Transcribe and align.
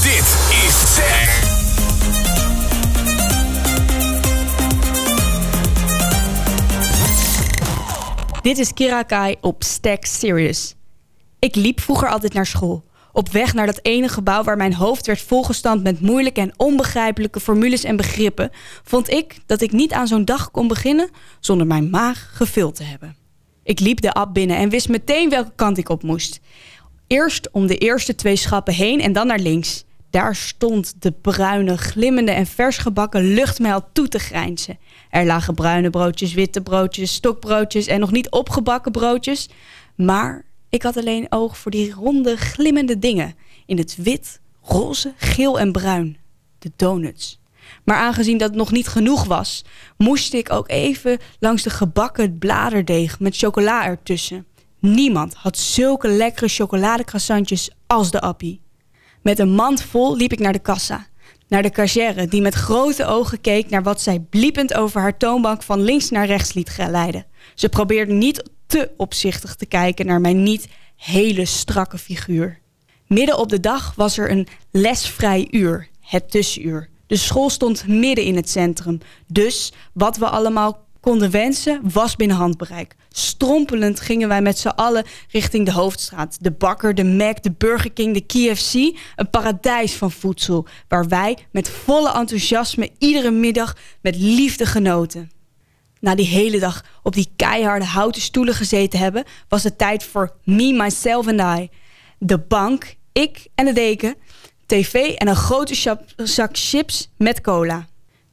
Dit 0.00 0.12
is 0.66 0.94
Zack. 0.94 1.28
Dit 8.42 8.58
is 8.58 8.72
Kirakai 8.72 9.36
op 9.40 9.62
Stack 9.62 10.04
Serious. 10.04 10.74
Ik 11.38 11.54
liep 11.54 11.80
vroeger 11.80 12.08
altijd 12.08 12.32
naar 12.32 12.46
school. 12.46 12.84
Op 13.12 13.28
weg 13.28 13.54
naar 13.54 13.66
dat 13.66 13.78
ene 13.82 14.08
gebouw 14.08 14.42
waar 14.42 14.56
mijn 14.56 14.74
hoofd 14.74 15.06
werd 15.06 15.20
volgestampt 15.20 15.82
met 15.82 16.00
moeilijke 16.00 16.40
en 16.40 16.52
onbegrijpelijke 16.56 17.40
formules 17.40 17.84
en 17.84 17.96
begrippen, 17.96 18.50
vond 18.82 19.10
ik 19.10 19.38
dat 19.46 19.60
ik 19.60 19.72
niet 19.72 19.92
aan 19.92 20.06
zo'n 20.06 20.24
dag 20.24 20.50
kon 20.50 20.68
beginnen 20.68 21.10
zonder 21.40 21.66
mijn 21.66 21.90
maag 21.90 22.30
gevuld 22.32 22.74
te 22.74 22.82
hebben. 22.82 23.16
Ik 23.62 23.80
liep 23.80 24.00
de 24.00 24.12
app 24.12 24.34
binnen 24.34 24.56
en 24.56 24.68
wist 24.68 24.88
meteen 24.88 25.30
welke 25.30 25.52
kant 25.54 25.78
ik 25.78 25.88
op 25.88 26.02
moest. 26.02 26.40
Eerst 27.06 27.50
om 27.50 27.66
de 27.66 27.76
eerste 27.76 28.14
twee 28.14 28.36
schappen 28.36 28.74
heen 28.74 29.00
en 29.00 29.12
dan 29.12 29.26
naar 29.26 29.38
links. 29.38 29.84
Daar 30.10 30.36
stond 30.36 30.94
de 30.98 31.12
bruine, 31.12 31.78
glimmende 31.78 32.30
en 32.30 32.46
vers 32.46 32.78
gebakken 32.78 33.34
luchtmijl 33.34 33.88
toe 33.92 34.08
te 34.08 34.18
grijnzen. 34.18 34.78
Er 35.10 35.26
lagen 35.26 35.54
bruine 35.54 35.90
broodjes, 35.90 36.34
witte 36.34 36.60
broodjes, 36.60 37.14
stokbroodjes 37.14 37.86
en 37.86 38.00
nog 38.00 38.10
niet 38.10 38.30
opgebakken 38.30 38.92
broodjes. 38.92 39.48
Maar 39.94 40.44
ik 40.68 40.82
had 40.82 40.96
alleen 40.96 41.26
oog 41.28 41.58
voor 41.58 41.70
die 41.70 41.92
ronde, 41.92 42.36
glimmende 42.36 42.98
dingen. 42.98 43.34
In 43.66 43.78
het 43.78 43.96
wit, 43.96 44.40
roze, 44.62 45.12
geel 45.16 45.58
en 45.60 45.72
bruin. 45.72 46.16
De 46.58 46.72
donuts. 46.76 47.40
Maar 47.84 47.96
aangezien 47.96 48.38
dat 48.38 48.54
nog 48.54 48.72
niet 48.72 48.88
genoeg 48.88 49.24
was, 49.24 49.64
moest 49.96 50.32
ik 50.32 50.52
ook 50.52 50.68
even 50.68 51.18
langs 51.38 51.62
de 51.62 51.70
gebakken 51.70 52.38
bladerdeeg 52.38 53.20
met 53.20 53.36
chocola 53.36 53.84
ertussen. 53.84 54.46
Niemand 54.78 55.34
had 55.34 55.58
zulke 55.58 56.08
lekkere 56.08 56.48
chocoladecroissantjes 56.48 57.70
als 57.86 58.10
de 58.10 58.20
appie. 58.20 58.60
Met 59.22 59.38
een 59.38 59.50
mand 59.50 59.82
vol 59.82 60.16
liep 60.16 60.32
ik 60.32 60.38
naar 60.38 60.52
de 60.52 60.58
kassa. 60.58 61.06
Naar 61.48 61.62
de 61.62 61.70
cashier 61.70 62.28
die 62.28 62.40
met 62.40 62.54
grote 62.54 63.06
ogen 63.06 63.40
keek 63.40 63.70
naar 63.70 63.82
wat 63.82 64.00
zij 64.00 64.20
bliepend 64.20 64.74
over 64.74 65.00
haar 65.00 65.16
toonbank 65.16 65.62
van 65.62 65.80
links 65.80 66.10
naar 66.10 66.26
rechts 66.26 66.52
liet 66.52 66.68
geleiden. 66.68 67.26
Ze 67.54 67.68
probeerde 67.68 68.12
niet 68.12 68.50
te 68.66 68.90
opzichtig 68.96 69.54
te 69.54 69.66
kijken 69.66 70.06
naar 70.06 70.20
mijn 70.20 70.42
niet 70.42 70.68
hele 70.96 71.44
strakke 71.44 71.98
figuur. 71.98 72.58
Midden 73.06 73.38
op 73.38 73.48
de 73.48 73.60
dag 73.60 73.94
was 73.96 74.18
er 74.18 74.30
een 74.30 74.48
lesvrij 74.70 75.48
uur, 75.50 75.88
het 76.00 76.30
tussenuur. 76.30 76.88
De 77.06 77.16
school 77.16 77.50
stond 77.50 77.86
midden 77.86 78.24
in 78.24 78.36
het 78.36 78.50
centrum. 78.50 79.00
Dus 79.26 79.72
wat 79.92 80.16
we 80.16 80.28
allemaal 80.28 80.86
konden 81.00 81.30
wensen 81.30 81.80
was 81.92 82.16
binnen 82.16 82.36
handbereik. 82.36 82.96
Strompelend 83.12 84.00
gingen 84.00 84.28
wij 84.28 84.42
met 84.42 84.58
z'n 84.58 84.68
allen 84.68 85.04
richting 85.28 85.66
de 85.66 85.72
hoofdstraat. 85.72 86.36
De 86.40 86.50
bakker, 86.50 86.94
de 86.94 87.04
Mac, 87.04 87.42
de 87.42 87.52
Burger 87.52 87.92
King, 87.92 88.14
de 88.14 88.20
KFC. 88.20 88.74
Een 89.16 89.30
paradijs 89.30 89.94
van 89.94 90.10
voedsel. 90.10 90.66
Waar 90.88 91.08
wij 91.08 91.38
met 91.50 91.68
volle 91.68 92.12
enthousiasme 92.12 92.90
iedere 92.98 93.30
middag 93.30 93.76
met 94.00 94.16
liefde 94.16 94.66
genoten. 94.66 95.30
Na 96.00 96.14
die 96.14 96.26
hele 96.26 96.58
dag 96.58 96.84
op 97.02 97.14
die 97.14 97.32
keiharde 97.36 97.84
houten 97.84 98.22
stoelen 98.22 98.54
gezeten 98.54 98.98
hebben... 98.98 99.24
was 99.48 99.64
het 99.64 99.78
tijd 99.78 100.04
voor 100.04 100.36
me, 100.44 100.72
myself 100.72 101.26
and 101.26 101.60
I. 101.60 101.68
De 102.18 102.38
bank, 102.38 102.96
ik 103.12 103.46
en 103.54 103.64
de 103.64 103.72
deken, 103.72 104.14
tv 104.66 104.94
en 104.94 105.28
een 105.28 105.36
grote 105.36 105.96
zak 106.16 106.50
chips 106.52 107.10
met 107.16 107.40
cola. 107.40 107.88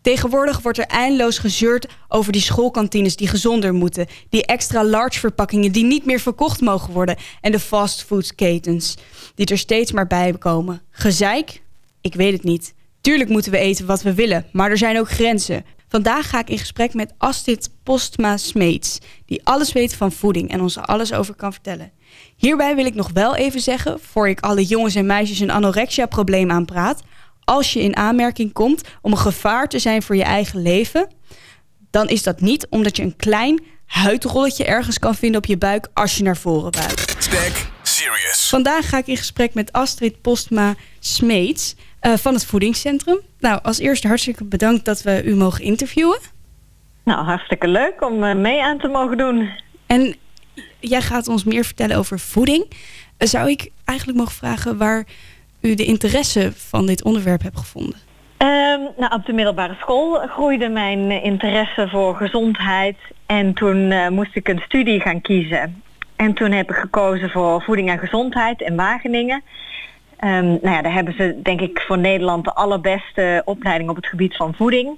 Tegenwoordig 0.08 0.62
wordt 0.62 0.78
er 0.78 0.86
eindeloos 0.86 1.38
gezeurd 1.38 1.88
over 2.08 2.32
die 2.32 2.42
schoolkantines 2.42 3.16
die 3.16 3.28
gezonder 3.28 3.74
moeten. 3.74 4.08
Die 4.30 4.46
extra 4.46 4.84
large 4.84 5.20
verpakkingen 5.20 5.72
die 5.72 5.84
niet 5.84 6.06
meer 6.06 6.20
verkocht 6.20 6.62
mogen 6.62 6.94
worden. 6.94 7.16
En 7.42 7.52
de 7.52 7.60
fastfoodketens 7.60 8.98
die 9.36 9.46
er 9.46 9.58
steeds 9.58 9.92
maar 9.92 10.08
bij 10.08 10.34
komen. 10.34 10.82
Gezeik? 10.92 11.62
Ik 12.02 12.14
weet 12.14 12.34
het 12.34 12.44
niet. 12.44 12.74
Tuurlijk 13.02 13.30
moeten 13.30 13.52
we 13.52 13.58
eten 13.58 13.86
wat 13.86 14.02
we 14.02 14.14
willen, 14.14 14.46
maar 14.52 14.70
er 14.70 14.78
zijn 14.78 15.00
ook 15.00 15.10
grenzen. 15.10 15.66
Vandaag 15.88 16.30
ga 16.30 16.40
ik 16.40 16.50
in 16.50 16.60
gesprek 16.60 16.94
met 16.94 17.14
Astrid 17.18 17.70
Postma 17.84 18.38
Smeets, 18.38 19.00
die 19.26 19.42
alles 19.44 19.74
weet 19.74 19.96
van 19.96 20.12
voeding 20.12 20.52
en 20.52 20.62
ons 20.62 20.76
er 20.76 20.86
alles 20.86 21.14
over 21.14 21.36
kan 21.36 21.54
vertellen. 21.54 21.92
Hierbij 22.36 22.76
wil 22.76 22.86
ik 22.86 22.96
nog 22.96 23.10
wel 23.14 23.36
even 23.36 23.62
zeggen, 23.62 24.00
voor 24.00 24.30
ik 24.30 24.40
alle 24.40 24.66
jongens 24.66 24.96
en 24.96 25.06
meisjes 25.06 25.40
een 25.40 25.52
anorexia-probleem 25.52 26.52
aanpraat, 26.52 27.04
als 27.48 27.74
je 27.74 27.82
in 27.82 27.96
aanmerking 27.96 28.54
komt 28.54 28.82
om 29.02 29.12
een 29.12 29.18
gevaar 29.18 29.68
te 29.68 29.80
zijn 29.80 30.02
voor 30.02 30.16
je 30.16 30.24
eigen 30.24 30.62
leven, 30.62 31.08
dan 31.92 32.08
is 32.08 32.24
dat 32.24 32.42
niet 32.42 32.68
omdat 32.70 32.98
je 32.98 33.04
een 33.04 33.16
klein 33.16 33.64
huidrolletje 33.86 34.66
ergens 34.66 35.00
kan 35.00 35.16
vinden 35.16 35.42
op 35.42 35.46
je 35.46 35.58
buik 35.58 35.88
als 35.94 36.18
je 36.18 36.24
naar 36.24 36.38
voren 36.38 36.72
buigt. 36.72 37.16
Stack 37.24 37.70
Serious. 37.82 38.50
Vandaag 38.50 38.90
ga 38.90 38.98
ik 38.98 39.08
in 39.08 39.18
gesprek 39.18 39.54
met 39.54 39.72
Astrid 39.72 40.22
Postma 40.22 40.76
Smeets 41.00 41.76
uh, 42.02 42.14
van 42.18 42.34
het 42.34 42.46
Voedingscentrum. 42.46 43.20
Nou, 43.40 43.60
als 43.64 43.80
eerste 43.80 44.08
hartstikke 44.08 44.44
bedankt 44.44 44.86
dat 44.86 45.02
we 45.02 45.24
u 45.24 45.36
mogen 45.36 45.64
interviewen. 45.64 46.20
Nou, 47.04 47.26
hartstikke 47.26 47.68
leuk 47.68 48.02
om 48.02 48.24
uh, 48.24 48.36
mee 48.36 48.64
aan 48.64 48.80
te 48.80 48.88
mogen 48.88 49.18
doen. 49.18 49.50
En 49.86 50.16
jij 50.80 51.02
gaat 51.02 51.28
ons 51.28 51.44
meer 51.44 51.64
vertellen 51.66 51.98
over 51.98 52.20
voeding. 52.20 52.66
Uh, 52.70 53.28
zou 53.28 53.50
ik 53.50 53.70
eigenlijk 53.86 54.20
mogen 54.20 54.36
vragen 54.36 54.78
waar 54.78 55.06
de 55.76 55.86
interesse 55.86 56.52
van 56.54 56.86
dit 56.86 57.04
onderwerp 57.04 57.42
hebt 57.42 57.58
gevonden? 57.58 57.96
Um, 58.38 58.88
nou, 58.98 59.14
op 59.14 59.26
de 59.26 59.34
middelbare 59.34 59.76
school 59.80 60.28
groeide 60.28 60.70
mijn 60.70 61.12
interesse 61.12 61.88
voor 61.88 62.16
gezondheid. 62.16 62.98
En 63.26 63.54
toen 63.54 63.92
uh, 63.92 64.08
moest 64.08 64.36
ik 64.36 64.48
een 64.48 64.62
studie 64.66 65.00
gaan 65.00 65.22
kiezen. 65.22 65.82
En 66.16 66.34
toen 66.34 66.52
heb 66.52 66.70
ik 66.70 66.76
gekozen 66.76 67.30
voor 67.30 67.62
voeding 67.62 67.90
en 67.90 68.00
gezondheid 68.00 68.62
in 68.62 68.76
Wageningen. 68.76 69.44
Um, 70.24 70.46
nou 70.46 70.70
ja, 70.70 70.82
daar 70.82 70.94
hebben 70.94 71.14
ze 71.14 71.40
denk 71.44 71.62
ik 71.62 71.84
voor 71.88 71.98
Nederland 71.98 72.44
de 72.44 72.54
allerbeste 72.54 73.42
opleiding 73.46 73.90
op 73.90 73.96
het 73.96 74.08
gebied 74.08 74.36
van 74.36 74.54
voeding. 74.54 74.98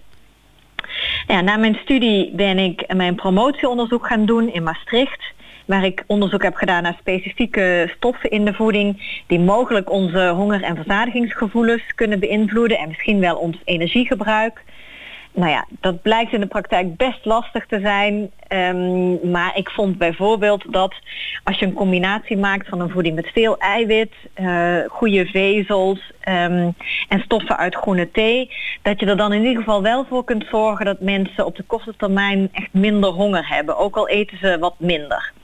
Ja, 1.28 1.41
na 1.41 1.57
mijn 1.57 1.75
studie 1.75 2.31
ben 2.36 2.57
ik 2.57 2.94
mijn 2.96 3.16
promotieonderzoek 3.16 4.07
gaan 4.07 4.25
doen 4.25 4.53
in 4.53 4.63
Maastricht 4.63 5.24
waar 5.69 5.85
ik 5.85 6.03
onderzoek 6.07 6.44
heb 6.44 6.56
gedaan 6.56 6.84
naar 6.84 6.97
specifieke 7.00 7.91
stoffen 7.96 8.30
in 8.30 8.46
de 8.46 8.53
voeding 8.53 9.22
die 9.28 9.40
mogelijk 9.40 9.91
onze 9.91 10.28
honger- 10.28 10.63
en 10.63 10.75
verzadigingsgevoelens 10.75 11.96
kunnen 11.96 12.19
beïnvloeden 12.19 12.78
en 12.78 12.88
misschien 12.88 13.19
wel 13.19 13.35
ons 13.35 13.57
energiegebruik. 13.63 14.63
Nou 15.34 15.52
ja, 15.52 15.66
dat 15.80 16.02
blijkt 16.02 16.34
in 16.34 16.40
de 16.40 16.47
praktijk 16.47 16.97
best 16.97 17.25
lastig 17.25 17.66
te 17.66 17.80
zijn. 17.80 18.31
Um, 18.47 19.31
maar 19.31 19.57
ik 19.57 19.69
vond 19.69 19.97
bijvoorbeeld 19.97 20.74
dat 20.74 20.94
als 21.44 21.59
je 21.59 21.66
een 21.66 21.74
combinatie 21.74 22.38
maakt 22.38 22.68
van 22.68 22.80
een 22.80 22.90
voeding 22.90 23.16
met 23.16 23.31
veel 23.34 23.57
eiwit, 23.57 24.13
uh, 24.36 24.78
goede 24.88 25.25
vezels 25.25 26.00
um, 26.28 26.74
en 27.07 27.19
stoffen 27.19 27.57
uit 27.57 27.75
groene 27.75 28.12
thee, 28.12 28.51
dat 28.81 29.00
je 29.00 29.06
er 29.06 29.18
dan 29.18 29.34
in 29.34 29.41
ieder 29.41 29.57
geval 29.57 29.81
wel 29.81 30.06
voor 30.06 30.24
kunt 30.24 30.46
zorgen 30.51 30.86
dat 30.86 31.00
mensen 31.00 31.46
op 31.46 31.56
de 31.56 31.63
korte 31.63 31.94
termijn 31.97 32.50
echt 32.51 32.74
minder 32.74 33.09
honger 33.09 33.47
hebben. 33.47 33.78
Ook 33.78 33.97
al 33.97 34.07
eten 34.07 34.38
ze 34.38 34.57
wat 34.59 34.75
minder. 34.78 35.38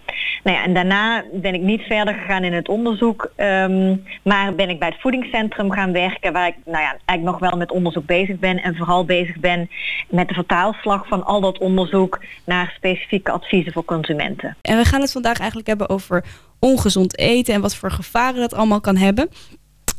Nou 0.45 0.57
ja, 0.57 0.63
en 0.63 0.73
daarna 0.73 1.23
ben 1.33 1.53
ik 1.53 1.61
niet 1.61 1.81
verder 1.81 2.13
gegaan 2.13 2.44
in 2.44 2.53
het 2.53 2.67
onderzoek, 2.67 3.31
um, 3.38 4.03
maar 4.23 4.56
ben 4.56 4.69
ik 4.69 4.79
bij 4.79 4.88
het 4.88 5.01
voedingscentrum 5.01 5.72
gaan 5.72 5.91
werken, 5.91 6.33
waar 6.33 6.47
ik 6.47 6.56
nou 6.66 6.81
ja, 6.81 6.97
eigenlijk 7.06 7.23
nog 7.23 7.50
wel 7.50 7.59
met 7.59 7.72
onderzoek 7.72 8.06
bezig 8.06 8.39
ben 8.39 8.61
en 8.61 8.75
vooral 8.75 9.06
bezig 9.06 9.39
ben 9.39 9.69
met 10.09 10.28
de 10.28 10.33
vertaalslag 10.33 11.07
van 11.07 11.25
al 11.25 11.41
dat 11.41 11.57
onderzoek 11.57 12.23
naar 12.44 12.73
specifieke 12.75 13.31
adviezen 13.31 13.73
voor 13.73 13.85
consumenten. 13.85 14.57
En 14.61 14.78
we 14.78 14.85
gaan 14.85 15.01
het 15.01 15.11
vandaag 15.11 15.38
eigenlijk 15.38 15.67
hebben 15.67 15.89
over 15.89 16.25
ongezond 16.59 17.17
eten 17.17 17.53
en 17.53 17.62
wat 17.62 17.75
voor 17.75 17.91
gevaren 17.91 18.39
dat 18.39 18.53
allemaal 18.53 18.81
kan 18.81 18.97
hebben. 18.97 19.29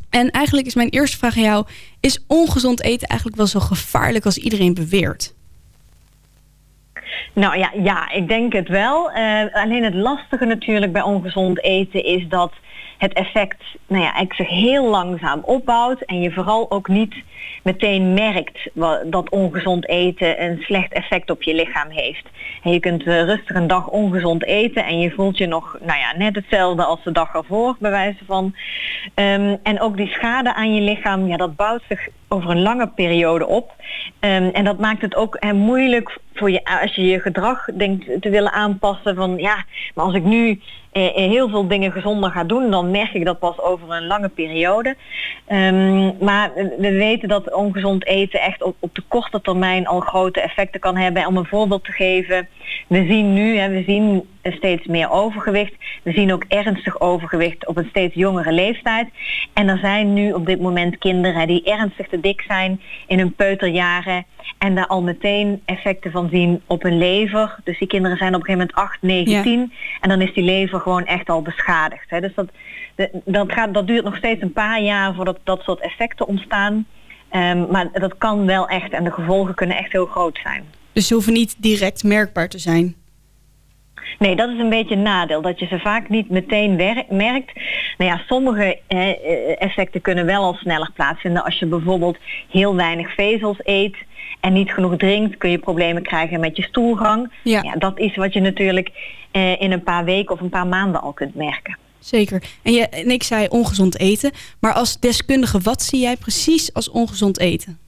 En 0.09 0.29
eigenlijk 0.29 0.67
is 0.67 0.75
mijn 0.75 0.89
eerste 0.89 1.17
vraag 1.17 1.35
aan 1.35 1.43
jou: 1.43 1.65
is 1.99 2.23
ongezond 2.27 2.81
eten 2.81 3.07
eigenlijk 3.07 3.39
wel 3.39 3.47
zo 3.47 3.59
gevaarlijk 3.59 4.25
als 4.25 4.37
iedereen 4.37 4.73
beweert? 4.73 5.35
Nou 7.37 7.57
ja, 7.57 7.71
ja, 7.83 8.09
ik 8.11 8.27
denk 8.27 8.53
het 8.53 8.67
wel. 8.67 9.11
Uh, 9.11 9.41
alleen 9.51 9.83
het 9.83 9.93
lastige 9.93 10.45
natuurlijk 10.45 10.91
bij 10.91 11.01
ongezond 11.01 11.63
eten 11.63 12.03
is 12.03 12.27
dat 12.29 12.53
het 12.97 13.13
effect 13.13 13.63
nou 13.87 14.03
ja, 14.03 14.25
zich 14.29 14.47
heel 14.47 14.89
langzaam 14.89 15.39
opbouwt 15.43 16.01
en 16.01 16.21
je 16.21 16.31
vooral 16.31 16.71
ook 16.71 16.87
niet 16.87 17.15
meteen 17.63 18.13
merkt 18.13 18.69
dat 19.05 19.29
ongezond 19.29 19.87
eten 19.87 20.43
een 20.43 20.57
slecht 20.61 20.93
effect 20.93 21.29
op 21.29 21.43
je 21.43 21.53
lichaam 21.53 21.89
heeft. 21.89 22.25
En 22.63 22.71
je 22.71 22.79
kunt 22.79 23.05
uh, 23.05 23.23
rustig 23.23 23.55
een 23.55 23.67
dag 23.67 23.87
ongezond 23.87 24.43
eten 24.43 24.85
en 24.85 24.99
je 24.99 25.11
voelt 25.11 25.37
je 25.37 25.47
nog 25.47 25.77
nou 25.79 25.99
ja, 25.99 26.17
net 26.17 26.35
hetzelfde 26.35 26.83
als 26.83 27.03
de 27.03 27.11
dag 27.11 27.33
ervoor, 27.33 27.75
bij 27.79 27.91
wijze 27.91 28.25
van. 28.25 28.55
Um, 29.15 29.57
en 29.63 29.79
ook 29.79 29.97
die 29.97 30.07
schade 30.07 30.53
aan 30.53 30.75
je 30.75 30.81
lichaam, 30.81 31.27
ja, 31.27 31.37
dat 31.37 31.55
bouwt 31.55 31.83
zich 31.89 32.07
over 32.27 32.49
een 32.49 32.61
lange 32.61 32.87
periode 32.87 33.47
op. 33.47 33.71
Um, 34.19 34.49
en 34.49 34.63
dat 34.63 34.79
maakt 34.79 35.01
het 35.01 35.15
ook 35.15 35.51
moeilijk 35.53 36.17
voor 36.33 36.51
je, 36.51 36.65
als 36.81 36.95
je 36.95 37.05
je 37.05 37.19
gedrag 37.19 37.65
denkt 37.65 38.21
te 38.21 38.29
willen 38.29 38.51
aanpassen 38.51 39.15
van 39.15 39.37
ja, 39.37 39.65
maar 39.93 40.05
als 40.05 40.13
ik 40.13 40.23
nu 40.23 40.61
eh, 40.91 41.13
heel 41.13 41.49
veel 41.49 41.67
dingen 41.67 41.91
gezonder 41.91 42.31
ga 42.31 42.43
doen, 42.43 42.71
dan 42.71 42.91
merk 42.91 43.13
ik 43.13 43.25
dat 43.25 43.39
pas 43.39 43.59
over 43.59 43.91
een 43.91 44.07
lange 44.07 44.29
periode. 44.29 44.95
Um, 45.49 46.17
maar 46.19 46.51
we 46.53 46.91
weten 46.91 47.29
dat 47.29 47.53
ongezond 47.53 48.05
eten 48.05 48.39
echt 48.39 48.63
op, 48.63 48.75
de 48.93 49.03
korte 49.07 49.41
termijn 49.41 49.87
al 49.87 49.99
grote 49.99 50.41
effecten 50.41 50.79
kan 50.79 50.95
hebben. 50.95 51.25
Om 51.25 51.37
een 51.37 51.45
voorbeeld 51.45 51.83
te 51.83 51.91
geven, 51.91 52.47
we 52.87 53.05
zien 53.05 53.33
nu, 53.33 53.57
hè, 53.57 53.69
we 53.69 53.83
zien 53.83 54.15
eh, 54.15 54.36
steeds 54.51 54.85
meer 54.85 55.09
overgewicht. 55.09 55.73
We 56.03 56.11
zien 56.11 56.33
ook 56.33 56.43
ernstig 56.47 56.99
overgewicht 56.99 57.67
op 57.67 57.77
een 57.77 57.87
steeds 57.89 58.15
jongere 58.15 58.51
leeftijd. 58.51 59.07
En 59.53 59.67
er 59.67 59.77
zijn 59.77 60.13
nu 60.13 60.31
op 60.31 60.45
dit 60.45 60.59
moment 60.61 60.97
kinderen 60.97 61.47
die 61.47 61.63
ernstig 61.63 62.07
te 62.07 62.19
dik 62.19 62.41
zijn 62.47 62.81
in 63.07 63.19
hun 63.19 63.33
peuterjaren. 63.33 64.25
En 64.57 64.75
daar 64.75 64.87
al 64.87 65.03
meteen 65.03 65.61
effecten 65.65 66.11
van 66.11 66.29
zien 66.29 66.61
op 66.67 66.81
hun 66.81 66.97
lever. 66.97 67.55
Dus 67.63 67.79
die 67.79 67.87
kinderen 67.87 68.17
zijn 68.17 68.35
op 68.35 68.39
een 68.39 68.45
gegeven 68.45 68.71
moment 68.75 68.91
8, 68.91 69.01
9, 69.01 69.43
10. 69.43 69.73
En 70.01 70.09
dan 70.09 70.21
is 70.21 70.33
die 70.33 70.43
lever 70.43 70.79
gewoon 70.79 71.05
echt 71.05 71.29
al 71.29 71.41
beschadigd. 71.41 72.09
Hè. 72.09 72.21
Dus 72.21 72.33
dat, 72.35 72.49
dat, 73.25 73.51
gaat, 73.51 73.73
dat 73.73 73.87
duurt 73.87 74.03
nog 74.03 74.15
steeds 74.15 74.41
een 74.41 74.53
paar 74.53 74.81
jaar 74.81 75.13
voordat 75.13 75.39
dat 75.43 75.61
soort 75.61 75.81
effecten 75.81 76.27
ontstaan. 76.27 76.85
Um, 77.31 77.67
maar 77.71 77.89
dat 77.91 78.17
kan 78.17 78.45
wel 78.45 78.67
echt 78.67 78.91
en 78.91 79.03
de 79.03 79.11
gevolgen 79.11 79.55
kunnen 79.55 79.77
echt 79.77 79.91
heel 79.91 80.05
groot 80.05 80.39
zijn. 80.43 80.63
Dus 80.91 81.07
ze 81.07 81.13
hoeven 81.13 81.33
niet 81.33 81.55
direct 81.57 82.03
merkbaar 82.03 82.49
te 82.49 82.59
zijn? 82.59 82.95
Nee, 84.19 84.35
dat 84.35 84.49
is 84.49 84.59
een 84.59 84.69
beetje 84.69 84.95
een 84.95 85.01
nadeel. 85.01 85.41
Dat 85.41 85.59
je 85.59 85.65
ze 85.65 85.79
vaak 85.79 86.09
niet 86.09 86.29
meteen 86.29 86.75
merkt. 87.09 87.51
Nou 87.97 88.11
ja, 88.11 88.21
sommige 88.27 88.79
eh, 88.87 89.61
effecten 89.61 90.01
kunnen 90.01 90.25
wel 90.25 90.43
al 90.43 90.53
sneller 90.53 90.91
plaatsvinden. 90.93 91.43
Als 91.43 91.59
je 91.59 91.65
bijvoorbeeld 91.65 92.17
heel 92.49 92.75
weinig 92.75 93.13
vezels 93.13 93.57
eet 93.63 93.95
en 94.39 94.53
niet 94.53 94.71
genoeg 94.71 94.97
drinkt, 94.97 95.37
kun 95.37 95.49
je 95.49 95.57
problemen 95.57 96.03
krijgen 96.03 96.39
met 96.39 96.57
je 96.57 96.63
stoelgang. 96.63 97.31
Ja. 97.43 97.61
ja 97.63 97.73
dat 97.73 97.99
is 97.99 98.15
wat 98.15 98.33
je 98.33 98.39
natuurlijk 98.39 98.91
eh, 99.31 99.61
in 99.61 99.71
een 99.71 99.83
paar 99.83 100.05
weken 100.05 100.33
of 100.33 100.41
een 100.41 100.49
paar 100.49 100.67
maanden 100.67 101.01
al 101.01 101.13
kunt 101.13 101.35
merken. 101.35 101.77
Zeker. 101.99 102.43
En, 102.63 102.73
je, 102.73 102.87
en 102.87 103.09
ik 103.11 103.23
zei 103.23 103.47
ongezond 103.47 103.99
eten. 103.99 104.31
Maar 104.59 104.73
als 104.73 104.99
deskundige, 104.99 105.59
wat 105.59 105.81
zie 105.81 105.99
jij 105.99 106.15
precies 106.15 106.73
als 106.73 106.89
ongezond 106.89 107.39
eten? 107.39 107.79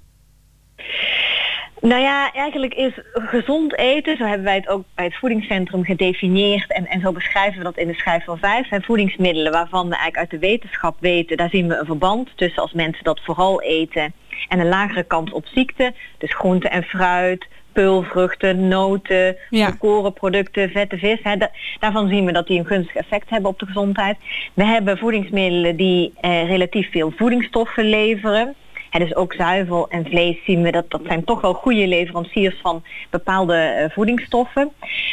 Nou 1.82 2.02
ja, 2.02 2.32
eigenlijk 2.34 2.74
is 2.74 2.94
gezond 3.14 3.78
eten, 3.78 4.18
zo 4.18 4.24
hebben 4.26 4.44
wij 4.44 4.56
het 4.56 4.68
ook 4.68 4.84
bij 4.96 5.06
het 5.06 5.16
voedingscentrum 5.16 5.84
gedefinieerd 5.84 6.72
en, 6.72 6.88
en 6.88 7.02
zo 7.02 7.12
beschrijven 7.12 7.58
we 7.58 7.64
dat 7.64 7.78
in 7.78 7.88
de 7.88 7.94
schijf 7.94 8.24
van 8.24 8.38
vijf, 8.38 8.68
zijn 8.68 8.84
voedingsmiddelen 8.84 9.52
waarvan 9.52 9.90
we 9.90 9.96
eigenlijk 9.96 10.18
uit 10.18 10.42
de 10.42 10.48
wetenschap 10.48 10.96
weten, 11.00 11.38
daar 11.38 11.50
zien 11.50 11.68
we 11.68 11.76
een 11.76 11.86
verband 11.86 12.30
tussen 12.36 12.62
als 12.62 12.74
mensen 12.74 13.04
dat 13.04 13.22
vooral 13.24 13.62
eten 13.62 14.14
en 14.48 14.60
een 14.60 14.70
lagere 14.70 15.04
kans 15.04 15.32
op 15.32 15.46
ziekte, 15.46 15.94
dus 16.18 16.36
groente 16.36 16.68
en 16.68 16.84
fruit, 16.84 17.48
peulvruchten, 17.72 18.68
noten, 18.68 19.36
ja. 19.50 19.72
korenproducten, 19.72 20.70
vette 20.70 20.98
vis. 20.98 21.20
Hè, 21.24 21.36
daarvan 21.80 22.10
zien 22.10 22.26
we 22.26 22.32
dat 22.32 22.48
die 22.48 22.60
een 22.60 22.66
gunstig 22.66 22.96
effect 22.96 23.30
hebben 23.30 23.50
op 23.50 23.60
de 23.60 23.66
gezondheid. 23.66 24.18
We 24.54 24.66
hebben 24.66 24.98
voedingsmiddelen 24.98 25.76
die 25.76 26.14
eh, 26.22 26.48
relatief 26.48 26.92
veel 26.92 27.14
voedingsstoffen 27.16 27.90
leveren 27.90 28.56
dus 28.92 29.16
ook 29.16 29.34
zuivel 29.34 29.90
en 29.90 30.06
vlees 30.06 30.38
zien 30.46 30.62
we 30.62 30.72
dat 30.72 30.90
dat 30.90 31.02
zijn 31.06 31.24
toch 31.24 31.42
wel 31.42 31.54
goede 31.54 31.88
leveranciers 31.88 32.60
van 32.62 32.84
bepaalde 33.10 33.76
uh, 33.80 33.96
voedingsstoffen. 33.96 34.72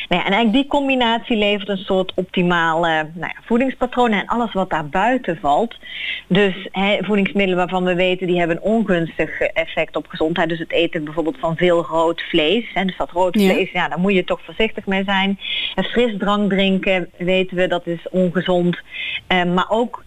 Nou 0.09 0.21
ja, 0.23 0.27
en 0.27 0.33
eigenlijk 0.33 0.53
die 0.53 0.67
combinatie 0.67 1.37
levert 1.37 1.69
een 1.69 1.77
soort 1.77 2.13
optimale 2.15 2.89
nou 3.15 3.33
ja, 3.35 3.41
voedingspatroon 3.45 4.13
en 4.13 4.27
alles 4.27 4.53
wat 4.53 4.71
daar 4.71 4.89
buiten 4.89 5.39
valt. 5.41 5.77
Dus 6.27 6.69
voedingsmiddelen 7.01 7.57
waarvan 7.57 7.85
we 7.85 7.95
weten 7.95 8.27
die 8.27 8.39
hebben 8.39 8.57
een 8.57 8.63
ongunstig 8.63 9.41
effect 9.41 9.97
op 9.97 10.07
gezondheid. 10.07 10.49
Dus 10.49 10.59
het 10.59 10.73
eten 10.73 11.05
bijvoorbeeld 11.05 11.39
van 11.39 11.57
veel 11.57 11.85
rood 11.85 12.23
vlees. 12.23 12.65
Hè, 12.75 12.85
dus 12.85 12.97
dat 12.97 13.11
rood 13.11 13.37
vlees, 13.37 13.71
ja. 13.71 13.89
daar 13.89 14.01
moet 14.01 14.15
je 14.15 14.25
toch 14.25 14.41
voorzichtig 14.45 14.87
mee 14.87 15.05
zijn. 15.05 15.39
En 15.75 15.85
frisdrank 15.85 16.51
drinken 16.51 17.11
weten 17.17 17.57
we 17.57 17.67
dat 17.67 17.87
is 17.87 18.09
ongezond. 18.11 18.79
Uh, 19.29 19.45
maar 19.45 19.67
ook 19.69 20.05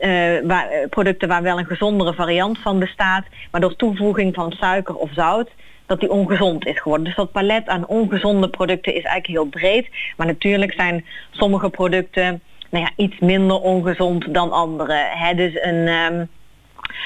uh, 0.00 0.48
waar, 0.48 0.68
eh, 0.68 0.88
producten 0.88 1.28
waar 1.28 1.42
wel 1.42 1.58
een 1.58 1.66
gezondere 1.66 2.14
variant 2.14 2.58
van 2.58 2.78
bestaat, 2.78 3.24
maar 3.50 3.60
door 3.60 3.76
toevoeging 3.76 4.34
van 4.34 4.52
suiker 4.52 4.94
of 4.94 5.10
zout, 5.12 5.50
dat 5.86 6.00
die 6.00 6.10
ongezond 6.10 6.66
is 6.66 6.80
geworden. 6.80 7.06
Dus 7.06 7.16
dat 7.16 7.32
palet 7.32 7.66
aan 7.66 7.86
ongezonde 7.86 8.48
producten 8.48 8.94
is 8.94 9.02
eigenlijk 9.02 9.26
heel 9.26 9.60
breed. 9.60 9.88
Maar 10.16 10.26
natuurlijk 10.26 10.72
zijn 10.72 11.04
sommige 11.30 11.68
producten 11.68 12.42
nou 12.70 12.84
ja, 12.84 13.04
iets 13.04 13.18
minder 13.18 13.60
ongezond 13.60 14.34
dan 14.34 14.50
andere. 14.50 14.94
Hè? 14.94 15.34
Dus 15.34 15.52
een, 15.54 15.88
um, 15.88 16.28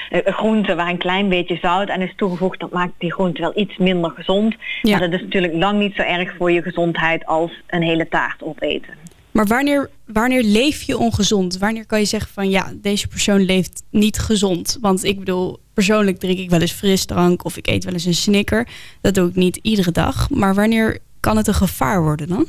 een 0.09 0.33
groente 0.33 0.75
waar 0.75 0.89
een 0.89 0.97
klein 0.97 1.29
beetje 1.29 1.57
zout 1.61 1.89
aan 1.89 2.01
is 2.01 2.13
toegevoegd, 2.15 2.59
dat 2.59 2.71
maakt 2.71 2.93
die 2.97 3.13
groente 3.13 3.41
wel 3.41 3.51
iets 3.55 3.77
minder 3.77 4.11
gezond. 4.11 4.55
Maar 4.81 4.99
dat 4.99 5.13
is 5.13 5.21
natuurlijk 5.21 5.53
lang 5.53 5.79
niet 5.79 5.95
zo 5.95 6.01
erg 6.01 6.35
voor 6.37 6.51
je 6.51 6.61
gezondheid 6.61 7.25
als 7.25 7.61
een 7.67 7.81
hele 7.81 8.07
taart 8.07 8.43
opeten. 8.43 8.93
Maar 9.33 9.45
wanneer, 9.45 9.89
wanneer 10.05 10.43
leef 10.43 10.81
je 10.81 10.97
ongezond? 10.97 11.57
Wanneer 11.57 11.85
kan 11.85 11.99
je 11.99 12.05
zeggen 12.05 12.31
van 12.33 12.49
ja, 12.49 12.71
deze 12.75 13.07
persoon 13.07 13.39
leeft 13.39 13.83
niet 13.89 14.19
gezond? 14.19 14.77
Want 14.81 15.03
ik 15.03 15.19
bedoel, 15.19 15.59
persoonlijk 15.73 16.19
drink 16.19 16.37
ik 16.37 16.49
wel 16.49 16.61
eens 16.61 16.71
frisdrank 16.71 17.45
of 17.45 17.57
ik 17.57 17.67
eet 17.67 17.83
wel 17.83 17.93
eens 17.93 18.05
een 18.05 18.13
snicker. 18.13 18.67
Dat 19.01 19.13
doe 19.13 19.29
ik 19.29 19.35
niet 19.35 19.55
iedere 19.55 19.91
dag. 19.91 20.29
Maar 20.29 20.55
wanneer 20.55 20.99
kan 21.19 21.37
het 21.37 21.47
een 21.47 21.53
gevaar 21.53 22.01
worden 22.01 22.27
dan? 22.27 22.45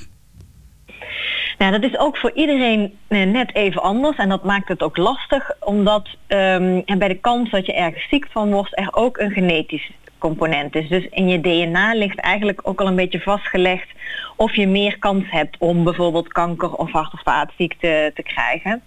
Nou, 1.58 1.72
dat 1.72 1.90
is 1.90 1.98
ook 1.98 2.16
voor 2.16 2.32
iedereen 2.34 2.92
eh, 3.08 3.22
net 3.22 3.54
even 3.54 3.82
anders 3.82 4.16
en 4.16 4.28
dat 4.28 4.44
maakt 4.44 4.68
het 4.68 4.82
ook 4.82 4.96
lastig, 4.96 5.50
omdat 5.60 6.08
um, 6.28 6.84
bij 6.98 7.08
de 7.08 7.18
kans 7.20 7.50
dat 7.50 7.66
je 7.66 7.74
ergens 7.74 8.08
ziek 8.08 8.26
van 8.30 8.50
wordt, 8.50 8.78
er 8.78 8.88
ook 8.90 9.18
een 9.18 9.30
genetisch 9.30 9.90
component 10.28 10.74
is. 10.74 10.88
Dus 10.88 11.06
in 11.10 11.28
je 11.28 11.40
DNA 11.40 11.94
ligt 11.94 12.18
eigenlijk 12.18 12.60
ook 12.62 12.80
al 12.80 12.86
een 12.86 12.96
beetje 12.96 13.20
vastgelegd 13.20 13.88
of 14.36 14.54
je 14.54 14.66
meer 14.66 14.98
kans 14.98 15.24
hebt 15.30 15.56
om 15.58 15.84
bijvoorbeeld 15.84 16.28
kanker 16.28 16.72
of 16.72 16.90
hart- 16.90 17.12
of 17.12 17.22
vaatziekte 17.22 18.10
te 18.14 18.22
krijgen. 18.22 18.82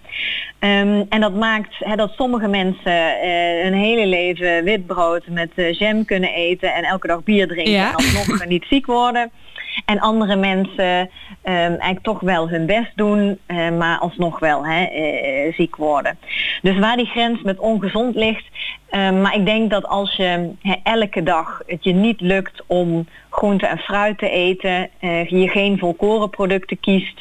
Um, 0.60 1.06
en 1.10 1.22
dat 1.22 1.34
maakt 1.34 1.76
hè, 1.80 1.96
dat 1.96 2.12
sommige 2.16 2.48
mensen 2.48 2.94
uh, 2.94 3.64
hun 3.64 3.74
hele 3.74 4.06
leven 4.06 4.64
witbrood 4.64 5.28
met 5.28 5.52
uh, 5.56 5.74
jam 5.74 6.06
kunnen 6.06 6.34
eten 6.34 6.74
en 6.74 6.84
elke 6.84 7.08
dag 7.08 7.24
bier 7.24 7.48
drinken 7.48 7.74
ja. 7.74 7.88
en 7.88 7.96
alsnog 7.96 8.46
niet 8.46 8.66
ziek 8.70 8.86
worden. 8.86 9.32
En 9.86 10.00
andere 10.00 10.36
mensen 10.36 11.00
um, 11.00 11.08
eigenlijk 11.44 12.04
toch 12.04 12.20
wel 12.20 12.50
hun 12.50 12.66
best 12.66 12.92
doen, 12.96 13.40
uh, 13.48 13.70
maar 13.70 14.00
alsnog 14.00 14.40
wel 14.40 14.66
hè, 14.66 14.82
uh, 14.82 15.54
ziek 15.54 15.76
worden. 15.76 16.18
Dus 16.62 16.80
waar 16.80 16.96
die 16.96 17.06
grens 17.06 17.42
met 17.42 17.60
ongezond 17.60 18.16
ligt. 18.16 18.46
Um, 18.92 19.22
maar 19.22 19.36
ik 19.36 19.46
denk 19.46 19.70
dat 19.70 19.86
als 19.86 20.16
je 20.16 20.52
elke 20.84 21.24
dag 21.24 21.62
het 21.66 21.84
je 21.84 21.94
niet 21.94 22.22
lukt 22.22 22.64
om 22.68 23.08
groente 23.30 23.68
en 23.68 23.78
fruit 23.78 24.18
te 24.18 24.30
eten, 24.30 24.90
uh, 25.02 25.30
je 25.30 25.48
geen 25.48 25.78
volkorenproducten 25.78 26.80
kiest. 26.80 27.20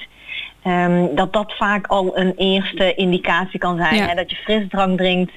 Um, 0.64 1.14
dat 1.14 1.32
dat 1.32 1.56
vaak 1.56 1.87
al 1.87 2.19
een 2.19 2.32
eerste 2.37 2.94
indicatie 2.94 3.58
kan 3.58 3.76
zijn. 3.76 3.94
Ja. 3.94 4.06
Hè, 4.06 4.14
dat 4.14 4.31
je 4.31 4.37
frisdrank 4.37 4.99
drinkt 4.99 5.32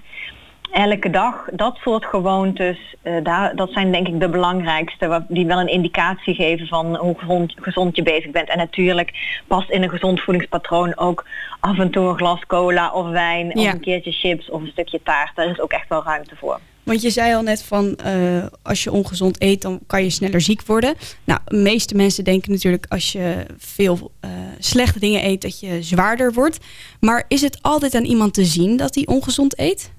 elke 0.72 1.10
dag, 1.10 1.46
dat 1.52 1.78
soort 1.78 2.06
gewoontes, 2.06 2.96
uh, 3.04 3.24
daar, 3.24 3.56
dat 3.56 3.72
zijn 3.72 3.92
denk 3.92 4.08
ik 4.08 4.20
de 4.20 4.30
belangrijkste, 4.30 5.26
die 5.28 5.46
wel 5.46 5.60
een 5.60 5.68
indicatie 5.68 6.34
geven 6.34 6.68
van 6.68 6.96
hoe 6.96 7.16
gezond, 7.18 7.54
gezond 7.56 7.96
je 7.96 8.04
bezig 8.04 8.32
bent. 8.32 8.50
En 8.50 8.58
natuurlijk 8.58 9.42
past 9.48 9.70
in 9.70 9.84
een 9.84 9.90
gezond 9.90 10.22
voedingspatroon 10.22 10.98
ook 10.98 11.26
af 11.60 11.80
en 11.80 11.92
toe 11.92 12.08
een 12.08 12.18
glas 12.18 12.46
cola 12.46 12.92
of 12.92 13.10
wijn, 13.10 13.58
of 13.58 13.74
een 13.74 13.80
keertje 13.80 14.12
chips 14.12 14.50
of 14.50 14.62
een 14.62 14.68
stukje 14.72 15.00
taart. 15.04 15.36
Daar 15.36 15.50
is 15.50 15.60
ook 15.60 15.72
echt 15.72 15.90
wel 15.90 16.04
ruimte 16.04 16.36
voor. 16.36 16.60
Want 16.84 17.02
je 17.02 17.10
zei 17.10 17.36
al 17.36 17.42
net 17.42 17.64
van 17.64 17.98
uh, 18.06 18.46
als 18.62 18.84
je 18.84 18.92
ongezond 18.92 19.42
eet, 19.42 19.62
dan 19.62 19.80
kan 19.88 20.04
je 20.04 20.10
sneller 20.10 20.42
ziek 20.42 20.62
worden. 20.66 20.96
Nou, 21.24 21.40
de 21.46 21.56
meeste 21.56 21.96
mensen 21.96 22.24
denken 22.24 22.52
natuurlijk 22.52 22.86
als 22.90 23.12
je 23.12 23.46
veel 23.58 24.12
uh, 24.26 24.32
slechte 24.60 25.00
dingen 25.00 25.26
eet, 25.26 25.42
dat 25.42 25.60
je 25.60 25.84
zwaarder 25.84 26.34
wordt. 26.34 26.58
Maar 27.00 27.26
is 27.28 27.42
het 27.42 27.58
altijd 27.62 27.96
aan 27.96 28.04
iemand 28.04 28.34
te 28.34 28.46
zien 28.46 28.78
dat 28.78 28.96
hij 28.96 29.06
ongezond 29.06 29.60
eet? 29.60 29.92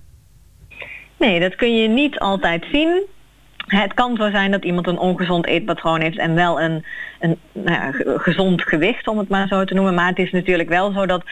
Nee, 1.20 1.40
dat 1.40 1.54
kun 1.54 1.76
je 1.76 1.88
niet 1.88 2.18
altijd 2.18 2.66
zien. 2.72 3.02
Het 3.66 3.94
kan 3.94 4.16
zo 4.16 4.30
zijn 4.30 4.50
dat 4.50 4.64
iemand 4.64 4.86
een 4.86 4.98
ongezond 4.98 5.46
eetpatroon 5.46 6.00
heeft 6.00 6.18
en 6.18 6.34
wel 6.34 6.60
een, 6.60 6.84
een 7.20 7.36
nou 7.52 7.70
ja, 7.70 7.92
gezond 8.18 8.62
gewicht, 8.62 9.08
om 9.08 9.18
het 9.18 9.28
maar 9.28 9.48
zo 9.48 9.64
te 9.64 9.74
noemen. 9.74 9.94
Maar 9.94 10.08
het 10.08 10.18
is 10.18 10.30
natuurlijk 10.30 10.68
wel 10.68 10.92
zo 10.92 11.06
dat 11.06 11.22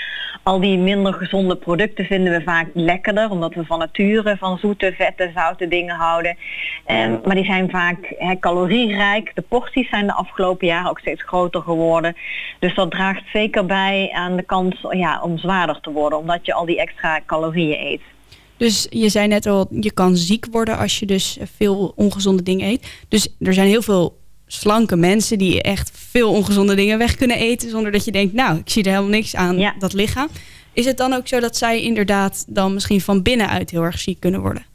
al 0.43 0.61
die 0.61 0.79
minder 0.79 1.13
gezonde 1.13 1.57
producten 1.57 2.05
vinden 2.05 2.33
we 2.33 2.43
vaak 2.43 2.67
lekkerder, 2.75 3.31
omdat 3.31 3.55
we 3.55 3.65
van 3.65 3.79
nature 3.79 4.37
van 4.37 4.59
zoete, 4.59 4.93
vette, 4.97 5.31
zoute 5.35 5.69
dingen 5.69 5.97
houden. 5.97 6.37
Um, 6.87 7.21
maar 7.25 7.35
die 7.35 7.45
zijn 7.45 7.71
vaak 7.71 8.15
calorierijk. 8.41 9.31
De 9.35 9.45
porties 9.49 9.89
zijn 9.89 10.07
de 10.07 10.13
afgelopen 10.13 10.67
jaren 10.67 10.91
ook 10.91 10.99
steeds 10.99 11.23
groter 11.23 11.63
geworden. 11.63 12.17
Dus 12.59 12.75
dat 12.75 12.91
draagt 12.91 13.23
zeker 13.33 13.67
bij 13.67 14.11
aan 14.13 14.37
de 14.37 14.43
kans 14.43 14.87
ja, 14.91 15.21
om 15.23 15.39
zwaarder 15.39 15.81
te 15.81 15.91
worden, 15.91 16.19
omdat 16.19 16.47
je 16.47 16.53
al 16.53 16.67
die 16.67 16.81
extra 16.81 17.21
calorieën 17.27 17.87
eet. 17.87 18.03
Dus 18.59 18.87
je 18.91 19.09
zei 19.09 19.27
net 19.27 19.47
al, 19.47 19.69
je 19.81 19.93
kan 19.93 20.17
ziek 20.17 20.47
worden 20.51 20.79
als 20.79 20.99
je 20.99 21.07
dus 21.07 21.39
veel 21.57 21.93
ongezonde 21.97 22.43
dingen 22.43 22.69
eet. 22.69 22.87
Dus 23.09 23.29
er 23.41 23.55
zijn 23.55 23.69
heel 23.69 23.83
veel 23.83 24.19
slanke 24.47 24.97
mensen 24.97 25.39
die 25.39 25.63
echt 25.63 25.91
veel 25.95 26.33
ongezonde 26.33 26.75
dingen 26.75 26.99
weg 26.99 27.17
kunnen 27.17 27.37
eten. 27.37 27.71
Zonder 27.71 27.93
dat 27.93 28.05
je 28.05 28.13
denkt, 28.13 28.33
nou, 28.33 28.59
ik 28.59 28.71
zie 28.71 28.83
er 28.83 28.91
helemaal 28.91 29.11
niks 29.11 29.35
aan 29.35 29.73
dat 29.79 29.93
lichaam. 29.93 30.29
Is 30.73 30.85
het 30.85 30.97
dan 30.97 31.13
ook 31.13 31.29
zo 31.29 31.41
dat 31.41 31.57
zij 31.57 31.83
inderdaad 31.83 32.45
dan 32.49 32.75
misschien 32.75 33.01
van 33.01 33.23
binnenuit 33.23 33.71
heel 33.71 33.83
erg 33.83 33.99
ziek 33.99 34.21
kunnen 34.21 34.41
worden? 34.41 34.67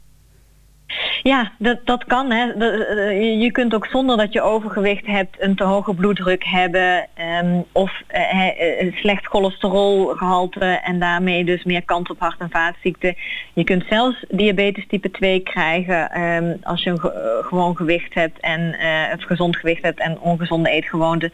Ja, 1.24 1.52
dat, 1.58 1.78
dat 1.84 2.04
kan. 2.04 2.30
Hè. 2.30 2.52
Eh, 2.52 3.40
je 3.42 3.50
kunt 3.50 3.74
ook 3.74 3.86
zonder 3.86 4.16
dat 4.16 4.32
je 4.32 4.42
overgewicht 4.42 5.06
hebt 5.06 5.42
een 5.42 5.54
te 5.54 5.64
hoge 5.64 5.94
bloeddruk 5.94 6.44
hebben 6.44 7.06
um, 7.42 7.64
of 7.72 8.02
uh, 8.14 8.94
slecht 8.94 9.26
cholesterolgehalte 9.26 10.64
en 10.64 10.98
daarmee 10.98 11.44
dus 11.44 11.64
meer 11.64 11.84
kans 11.84 12.10
op 12.10 12.18
hart- 12.18 12.40
en 12.40 12.50
vaatziekten. 12.50 13.16
Je 13.52 13.64
kunt 13.64 13.84
zelfs 13.88 14.24
diabetes 14.28 14.86
type 14.86 15.10
2 15.10 15.40
krijgen 15.40 16.20
um, 16.20 16.56
als 16.62 16.82
je 16.82 16.90
een 16.90 17.44
gewoon 17.44 17.76
gewicht 17.76 18.14
hebt 18.14 18.40
en 18.40 18.74
het 19.10 19.24
gezond 19.24 19.56
gewicht 19.56 19.82
hebt 19.82 20.00
en 20.00 20.20
ongezonde 20.20 20.70
eetgewoonten. 20.70 21.32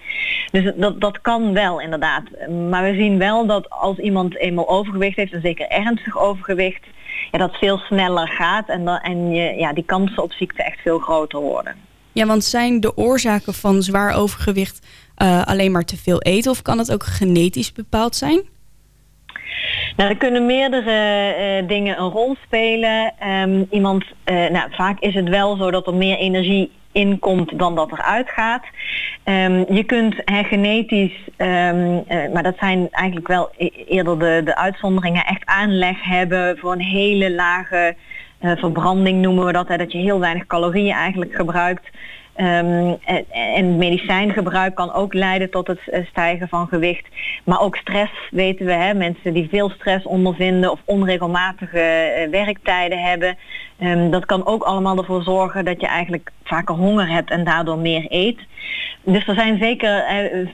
Dus 0.51 0.73
dat, 0.77 1.01
dat 1.01 1.21
kan 1.21 1.53
wel 1.53 1.81
inderdaad. 1.81 2.23
Maar 2.71 2.83
we 2.83 2.95
zien 2.95 3.19
wel 3.19 3.47
dat 3.47 3.71
als 3.71 3.99
iemand 3.99 4.37
eenmaal 4.37 4.69
overgewicht 4.69 5.17
heeft, 5.17 5.33
en 5.33 5.41
zeker 5.41 5.69
ernstig 5.69 6.19
overgewicht, 6.19 6.87
ja, 7.31 7.39
dat 7.39 7.57
veel 7.57 7.79
sneller 7.79 8.29
gaat 8.29 8.69
en, 8.69 8.85
dan, 8.85 8.99
en 8.99 9.31
je, 9.31 9.55
ja, 9.57 9.73
kansen 9.85 10.23
op 10.23 10.33
ziekte 10.33 10.63
echt 10.63 10.81
veel 10.81 10.99
groter 10.99 11.41
worden. 11.41 11.75
Ja, 12.13 12.27
want 12.27 12.45
zijn 12.45 12.81
de 12.81 12.97
oorzaken 12.97 13.55
van 13.55 13.83
zwaar 13.83 14.15
overgewicht 14.15 14.87
uh, 15.23 15.43
alleen 15.45 15.73
maar 15.73 15.85
te 15.85 15.97
veel 15.97 16.23
eten 16.23 16.51
of 16.51 16.63
kan 16.63 16.79
het 16.79 16.93
ook 16.93 17.05
genetisch 17.05 17.73
bepaald 17.73 18.17
zijn? 18.17 18.43
Nou, 19.97 20.11
er 20.11 20.17
kunnen 20.17 20.47
meerdere 20.47 21.35
uh, 21.61 21.69
dingen 21.69 22.01
een 22.01 22.11
rol 22.11 22.37
spelen. 22.45 23.15
Um, 23.29 23.67
iemand, 23.71 24.05
uh, 24.05 24.49
nou, 24.49 24.71
vaak 24.71 25.01
is 25.01 25.15
het 25.15 25.29
wel 25.29 25.57
zo 25.57 25.71
dat 25.71 25.87
er 25.87 25.95
meer 25.95 26.17
energie 26.17 26.71
inkomt 26.93 27.59
dan 27.59 27.75
dat 27.75 27.91
er 27.91 28.03
uitgaat. 28.03 28.65
Um, 29.25 29.75
je 29.75 29.85
kunt 29.85 30.15
he, 30.25 30.43
genetisch, 30.43 31.29
um, 31.37 32.05
uh, 32.09 32.33
maar 32.33 32.43
dat 32.43 32.57
zijn 32.59 32.89
eigenlijk 32.91 33.29
wel 33.29 33.51
e-, 33.57 33.67
eerder 33.67 34.19
de, 34.19 34.41
de 34.45 34.57
uitzonderingen, 34.57 35.25
echt 35.25 35.45
aanleg 35.45 36.03
hebben 36.03 36.59
voor 36.59 36.73
een 36.73 36.81
hele 36.81 37.31
lage 37.31 37.97
verbranding 38.41 39.23
noemen 39.23 39.47
we 39.47 39.53
dat. 39.53 39.69
Hè, 39.69 39.77
dat 39.77 39.93
je 39.93 39.99
heel 39.99 40.21
weinig 40.21 40.47
calorieën 40.47 40.95
eigenlijk 40.95 41.35
gebruikt. 41.35 41.91
Um, 42.37 42.99
en, 43.55 43.77
medicijngebruik 43.77 44.75
kan 44.75 44.93
ook 44.93 45.15
leiden 45.15 45.51
tot 45.51 45.67
het 45.67 45.81
uh, 45.87 46.07
stijgen 46.07 46.49
van 46.49 46.69
gewicht. 46.69 47.07
Maar 47.45 47.61
ook 47.61 47.77
stress 47.77 48.13
weten 48.31 48.67
we. 48.67 48.73
Hè, 48.73 48.95
mensen 48.95 49.33
die 49.33 49.49
veel 49.49 49.71
stress 49.71 50.05
ondervinden 50.05 50.71
of 50.71 50.81
onregelmatige 50.85 51.79
uh, 51.79 52.31
werktijden 52.31 53.03
hebben. 53.03 53.37
Um, 53.81 54.11
dat 54.11 54.25
kan 54.25 54.47
ook 54.47 54.63
allemaal 54.63 54.97
ervoor 54.97 55.23
zorgen 55.23 55.65
dat 55.65 55.81
je 55.81 55.87
eigenlijk 55.87 56.31
vaker 56.45 56.75
honger 56.75 57.09
hebt 57.09 57.31
en 57.31 57.45
daardoor 57.45 57.79
meer 57.79 58.07
eet. 58.09 58.39
Dus 59.05 59.27
er 59.27 59.35
zijn 59.35 59.59
zeker 59.59 60.05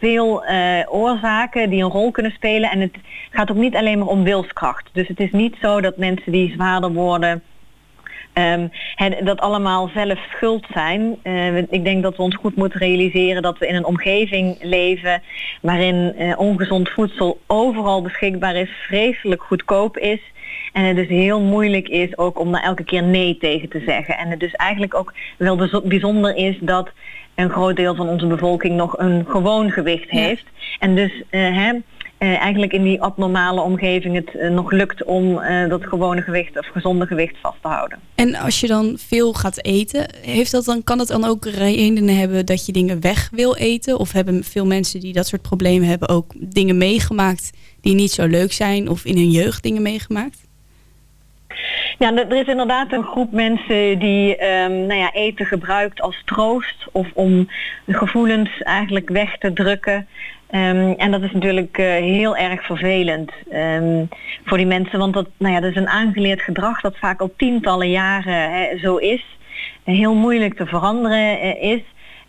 veel 0.01 0.45
oorzaken 0.89 1.71
die 1.71 1.83
een 1.83 1.91
rol 1.91 2.11
kunnen 2.11 2.33
spelen. 2.33 2.71
En 2.71 2.81
het 2.81 2.97
gaat 3.31 3.51
ook 3.51 3.57
niet 3.57 3.77
alleen 3.77 3.99
maar 3.99 4.09
om 4.09 4.23
wilskracht. 4.23 4.89
Dus 4.93 5.09
het 5.09 5.21
is 5.21 5.31
niet 5.31 5.57
zo 5.61 5.81
dat 5.81 5.97
mensen 5.97 6.33
die 6.33 6.53
zwaarder 6.53 6.93
worden 6.93 7.43
Um, 8.39 8.71
dat 9.25 9.41
allemaal 9.41 9.91
zelf 9.95 10.19
schuld 10.31 10.67
zijn. 10.73 11.17
Uh, 11.23 11.57
ik 11.57 11.85
denk 11.85 12.03
dat 12.03 12.17
we 12.17 12.23
ons 12.23 12.37
goed 12.37 12.57
moeten 12.57 12.81
realiseren 12.81 13.43
dat 13.43 13.59
we 13.59 13.67
in 13.67 13.75
een 13.75 13.85
omgeving 13.85 14.57
leven 14.63 15.23
waarin 15.61 16.15
uh, 16.19 16.39
ongezond 16.39 16.89
voedsel 16.89 17.41
overal 17.47 18.03
beschikbaar 18.03 18.57
is, 18.57 18.71
vreselijk 18.87 19.43
goedkoop 19.43 19.99
is. 19.99 20.21
En 20.73 20.85
het 20.85 20.97
dus 20.97 21.09
heel 21.09 21.41
moeilijk 21.41 21.89
is 21.89 22.19
ook 22.19 22.39
om 22.39 22.53
daar 22.53 22.63
elke 22.63 22.85
keer 22.85 23.03
nee 23.03 23.37
tegen 23.39 23.69
te 23.69 23.83
zeggen. 23.87 24.19
En 24.19 24.29
het 24.29 24.41
dus 24.41 24.53
eigenlijk 24.53 24.95
ook 24.95 25.15
wel 25.39 25.69
bijzonder 25.85 26.37
is 26.37 26.57
dat 26.61 26.91
een 27.35 27.51
groot 27.51 27.77
deel 27.77 27.95
van 27.95 28.09
onze 28.09 28.27
bevolking 28.27 28.77
nog 28.77 28.99
een 28.99 29.25
gewoon 29.29 29.71
gewicht 29.71 30.11
heeft. 30.11 30.45
Ja. 30.55 30.77
En 30.79 30.95
dus 30.95 31.13
uh, 31.31 31.57
hè, 31.57 31.73
uh, 32.27 32.41
eigenlijk 32.41 32.73
in 32.73 32.83
die 32.83 33.03
abnormale 33.03 33.61
omgeving 33.61 34.15
het 34.15 34.35
uh, 34.35 34.51
nog 34.51 34.71
lukt 34.71 35.05
om 35.05 35.39
uh, 35.39 35.69
dat 35.69 35.85
gewone 35.85 36.23
gewicht 36.23 36.59
of 36.59 36.67
gezonde 36.67 37.07
gewicht 37.07 37.35
vast 37.43 37.63
te 37.63 37.69
houden. 37.69 37.99
En 38.15 38.35
als 38.35 38.61
je 38.61 38.67
dan 38.67 38.99
veel 38.99 39.33
gaat 39.33 39.65
eten, 39.65 40.07
heeft 40.21 40.51
dat 40.51 40.65
dan, 40.65 40.85
kan 40.85 40.99
dat 40.99 41.09
dan 41.09 41.25
ook 41.25 41.45
redenen 41.45 42.17
hebben 42.17 42.47
dat 42.47 42.67
je 42.67 42.73
dingen 42.73 43.01
weg 43.01 43.31
wil 43.33 43.57
eten? 43.57 43.99
Of 43.99 44.13
hebben 44.13 44.45
veel 44.45 44.67
mensen 44.67 45.01
die 45.01 45.13
dat 45.13 45.27
soort 45.27 45.43
problemen 45.43 45.89
hebben 45.89 46.09
ook 46.09 46.33
dingen 46.39 46.79
meegemaakt 46.79 47.51
die 47.81 47.95
niet 47.95 48.13
zo 48.13 48.27
leuk 48.27 48.53
zijn 48.53 48.89
of 48.89 49.05
in 49.05 49.17
hun 49.17 49.31
jeugd 49.31 49.63
dingen 49.63 49.83
meegemaakt? 49.83 50.47
Ja, 51.99 52.17
er 52.17 52.37
is 52.37 52.47
inderdaad 52.47 52.93
een 52.93 53.03
groep 53.03 53.33
mensen 53.33 53.99
die 53.99 54.45
um, 54.45 54.87
nou 54.87 55.01
ja, 55.01 55.13
eten 55.13 55.47
gebruikt 55.47 56.01
als 56.01 56.23
troost 56.25 56.87
of 56.93 57.07
om 57.15 57.49
de 57.85 57.95
gevoelens 57.95 58.63
eigenlijk 58.63 59.09
weg 59.09 59.39
te 59.39 59.53
drukken. 59.53 60.07
Um, 60.51 60.93
en 60.93 61.11
dat 61.11 61.23
is 61.23 61.33
natuurlijk 61.33 61.79
uh, 61.79 61.87
heel 61.87 62.37
erg 62.37 62.65
vervelend 62.65 63.33
um, 63.53 64.09
voor 64.45 64.57
die 64.57 64.67
mensen, 64.67 64.99
want 64.99 65.15
dat, 65.15 65.27
nou 65.37 65.55
ja, 65.55 65.61
dat 65.61 65.71
is 65.71 65.77
een 65.77 65.89
aangeleerd 65.89 66.43
gedrag 66.43 66.81
dat 66.81 66.99
vaak 66.99 67.21
al 67.21 67.33
tientallen 67.37 67.91
jaren 67.91 68.51
hè, 68.51 68.79
zo 68.79 68.97
is, 68.97 69.25
heel 69.85 70.15
moeilijk 70.15 70.55
te 70.55 70.67
veranderen 70.67 71.47
uh, 71.47 71.63
is. 71.63 71.81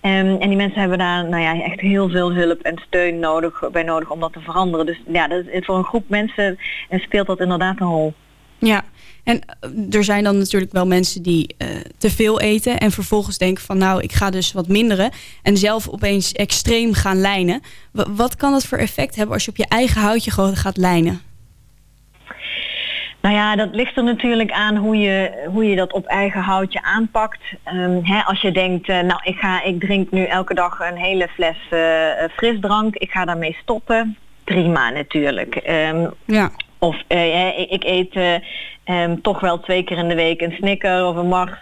Um, 0.02 0.38
en 0.40 0.48
die 0.48 0.56
mensen 0.56 0.80
hebben 0.80 0.98
daar 0.98 1.30
nou 1.30 1.44
ja, 1.44 1.62
echt 1.62 1.80
heel 1.80 2.10
veel 2.10 2.34
hulp 2.34 2.62
en 2.62 2.82
steun 2.88 3.20
nodig, 3.20 3.70
bij 3.72 3.84
nodig 3.84 4.12
om 4.12 4.20
dat 4.20 4.34
te 4.34 4.40
veranderen. 4.40 4.86
Dus 4.86 5.02
ja, 5.08 5.28
dat, 5.28 5.44
voor 5.52 5.78
een 5.78 5.84
groep 5.84 6.10
mensen 6.10 6.58
uh, 6.90 7.00
speelt 7.00 7.28
dat 7.28 7.40
inderdaad 7.40 7.80
een 7.80 7.88
rol. 7.88 8.14
Ja, 8.58 8.84
en 9.24 9.42
er 9.92 10.04
zijn 10.04 10.24
dan 10.24 10.38
natuurlijk 10.38 10.72
wel 10.72 10.88
mensen 10.88 11.22
die 11.22 11.56
uh, 11.58 11.68
te 11.98 12.10
veel 12.10 12.40
eten 12.40 12.78
en 12.78 12.92
vervolgens 12.92 13.38
denken 13.38 13.64
van 13.64 13.78
nou, 13.78 14.02
ik 14.02 14.12
ga 14.12 14.30
dus 14.30 14.52
wat 14.52 14.68
minderen 14.68 15.12
en 15.44 15.58
zelf 15.58 15.90
opeens 15.90 16.32
extreem 16.32 16.94
gaan 16.94 17.22
lijnen. 17.22 17.62
W 17.92 18.02
wat 18.08 18.36
kan 18.36 18.52
dat 18.52 18.66
voor 18.66 18.78
effect 18.78 19.16
hebben 19.16 19.34
als 19.34 19.46
je 19.46 19.52
op 19.52 19.58
je 19.58 19.68
eigen 19.68 20.02
houtje 20.02 20.32
gewoon 20.32 20.56
gaat 20.56 20.78
lijnen? 20.78 21.22
Nou 23.22 23.36
ja, 23.36 23.56
dat 23.56 23.76
ligt 23.76 23.98
er 23.98 24.04
natuurlijk 24.04 24.52
aan 24.52 24.76
hoe 24.76 24.98
je, 24.98 25.48
hoe 25.52 25.66
je 25.66 25.76
dat 25.76 25.94
op 25.94 26.06
eigen 26.06 26.42
houtje 26.42 26.82
aanpakt. 26.82 27.42
Um, 27.74 28.06
hè, 28.06 28.22
als 28.22 28.42
je 28.42 28.52
denkt, 28.52 28.90
uh, 28.90 29.00
nou 29.00 29.20
ik, 29.24 29.36
ga, 29.38 29.64
ik 29.64 29.80
drink 29.80 30.12
nu 30.12 30.24
elke 30.24 30.54
dag 30.54 30.80
een 30.80 30.98
hele 30.98 31.28
fles 31.28 31.58
uh, 31.72 31.80
frisdrank, 32.36 32.96
ik 32.96 33.12
ga 33.12 33.26
daarmee 33.26 33.58
stoppen. 33.62 34.18
Prima 34.44 34.90
natuurlijk. 34.90 35.56
Um, 35.56 36.14
ja. 36.26 36.52
Of 36.79 36.96
uh, 37.07 37.60
ik, 37.60 37.69
ik 37.69 37.84
eet 37.84 38.41
um, 38.86 39.22
toch 39.22 39.39
wel 39.39 39.60
twee 39.60 39.84
keer 39.84 39.98
in 39.98 40.07
de 40.07 40.15
week 40.15 40.41
een 40.41 40.55
snicker 40.57 41.05
of 41.05 41.15
een 41.15 41.27
mars. 41.27 41.60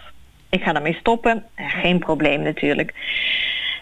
Ik 0.49 0.63
ga 0.63 0.73
daarmee 0.73 0.97
stoppen. 0.99 1.43
geen 1.55 1.99
probleem 1.99 2.41
natuurlijk. 2.41 2.93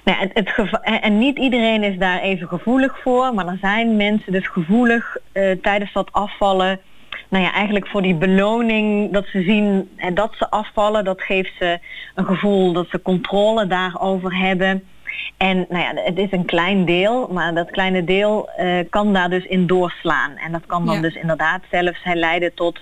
Nou, 0.03 0.29
het, 0.33 0.79
en 0.81 1.17
niet 1.17 1.37
iedereen 1.37 1.83
is 1.83 1.97
daar 1.97 2.19
even 2.19 2.47
gevoelig 2.47 2.99
voor, 3.01 3.33
maar 3.33 3.47
er 3.47 3.57
zijn 3.61 3.95
mensen 3.95 4.31
dus 4.31 4.47
gevoelig 4.47 5.17
tijdens 5.61 5.93
dat 5.93 6.11
afvallen. 6.11 6.79
Nou 7.29 7.43
ja, 7.43 7.53
eigenlijk 7.53 7.87
voor 7.87 8.01
die 8.01 8.15
beloning 8.15 9.11
dat 9.13 9.25
ze 9.25 9.41
zien 9.41 9.89
en 9.95 10.13
dat 10.13 10.35
ze 10.37 10.49
afvallen, 10.49 11.03
dat 11.03 11.21
geeft 11.21 11.51
ze 11.59 11.79
een 12.15 12.25
gevoel 12.25 12.73
dat 12.73 12.87
ze 12.89 13.01
controle 13.01 13.67
daarover 13.67 14.37
hebben. 14.37 14.83
En 15.37 15.65
nou 15.69 15.83
ja, 15.83 16.01
het 16.03 16.17
is 16.17 16.31
een 16.31 16.45
klein 16.45 16.85
deel, 16.85 17.27
maar 17.31 17.53
dat 17.53 17.71
kleine 17.71 18.03
deel 18.03 18.49
uh, 18.59 18.79
kan 18.89 19.13
daar 19.13 19.29
dus 19.29 19.45
in 19.45 19.67
doorslaan. 19.67 20.37
En 20.37 20.51
dat 20.51 20.65
kan 20.65 20.85
dan 20.85 20.95
ja. 20.95 21.01
dus 21.01 21.15
inderdaad 21.15 21.61
zelfs 21.71 21.99
leiden 22.03 22.53
tot 22.53 22.79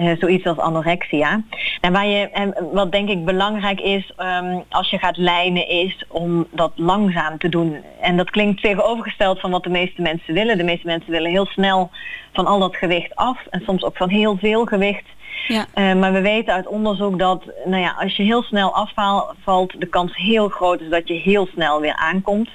uh, 0.00 0.12
zoiets 0.18 0.46
als 0.46 0.58
anorexia. 0.58 1.42
En 1.80 1.92
waar 1.92 2.06
je, 2.06 2.30
en 2.30 2.54
wat 2.72 2.92
denk 2.92 3.08
ik 3.08 3.24
belangrijk 3.24 3.80
is 3.80 4.12
um, 4.18 4.64
als 4.68 4.90
je 4.90 4.98
gaat 4.98 5.16
lijnen 5.16 5.68
is 5.68 6.04
om 6.08 6.46
dat 6.50 6.72
langzaam 6.74 7.38
te 7.38 7.48
doen. 7.48 7.76
En 8.00 8.16
dat 8.16 8.30
klinkt 8.30 8.62
tegenovergesteld 8.62 9.40
van 9.40 9.50
wat 9.50 9.62
de 9.62 9.70
meeste 9.70 10.02
mensen 10.02 10.34
willen. 10.34 10.58
De 10.58 10.64
meeste 10.64 10.86
mensen 10.86 11.10
willen 11.10 11.30
heel 11.30 11.46
snel 11.46 11.90
van 12.32 12.46
al 12.46 12.58
dat 12.58 12.76
gewicht 12.76 13.14
af 13.14 13.46
en 13.50 13.62
soms 13.66 13.84
ook 13.84 13.96
van 13.96 14.08
heel 14.08 14.36
veel 14.36 14.64
gewicht. 14.64 15.04
Ja. 15.48 15.66
Uh, 15.74 16.00
maar 16.00 16.12
we 16.12 16.20
weten 16.20 16.54
uit 16.54 16.66
onderzoek 16.66 17.18
dat 17.18 17.44
nou 17.64 17.82
ja, 17.82 17.94
als 17.98 18.16
je 18.16 18.22
heel 18.22 18.42
snel 18.42 18.74
afvalt, 18.74 19.80
de 19.80 19.86
kans 19.86 20.16
heel 20.16 20.48
groot 20.48 20.80
is 20.80 20.90
dat 20.90 21.08
je 21.08 21.14
heel 21.14 21.46
snel 21.46 21.80
weer 21.80 21.96
aankomt. 21.96 22.48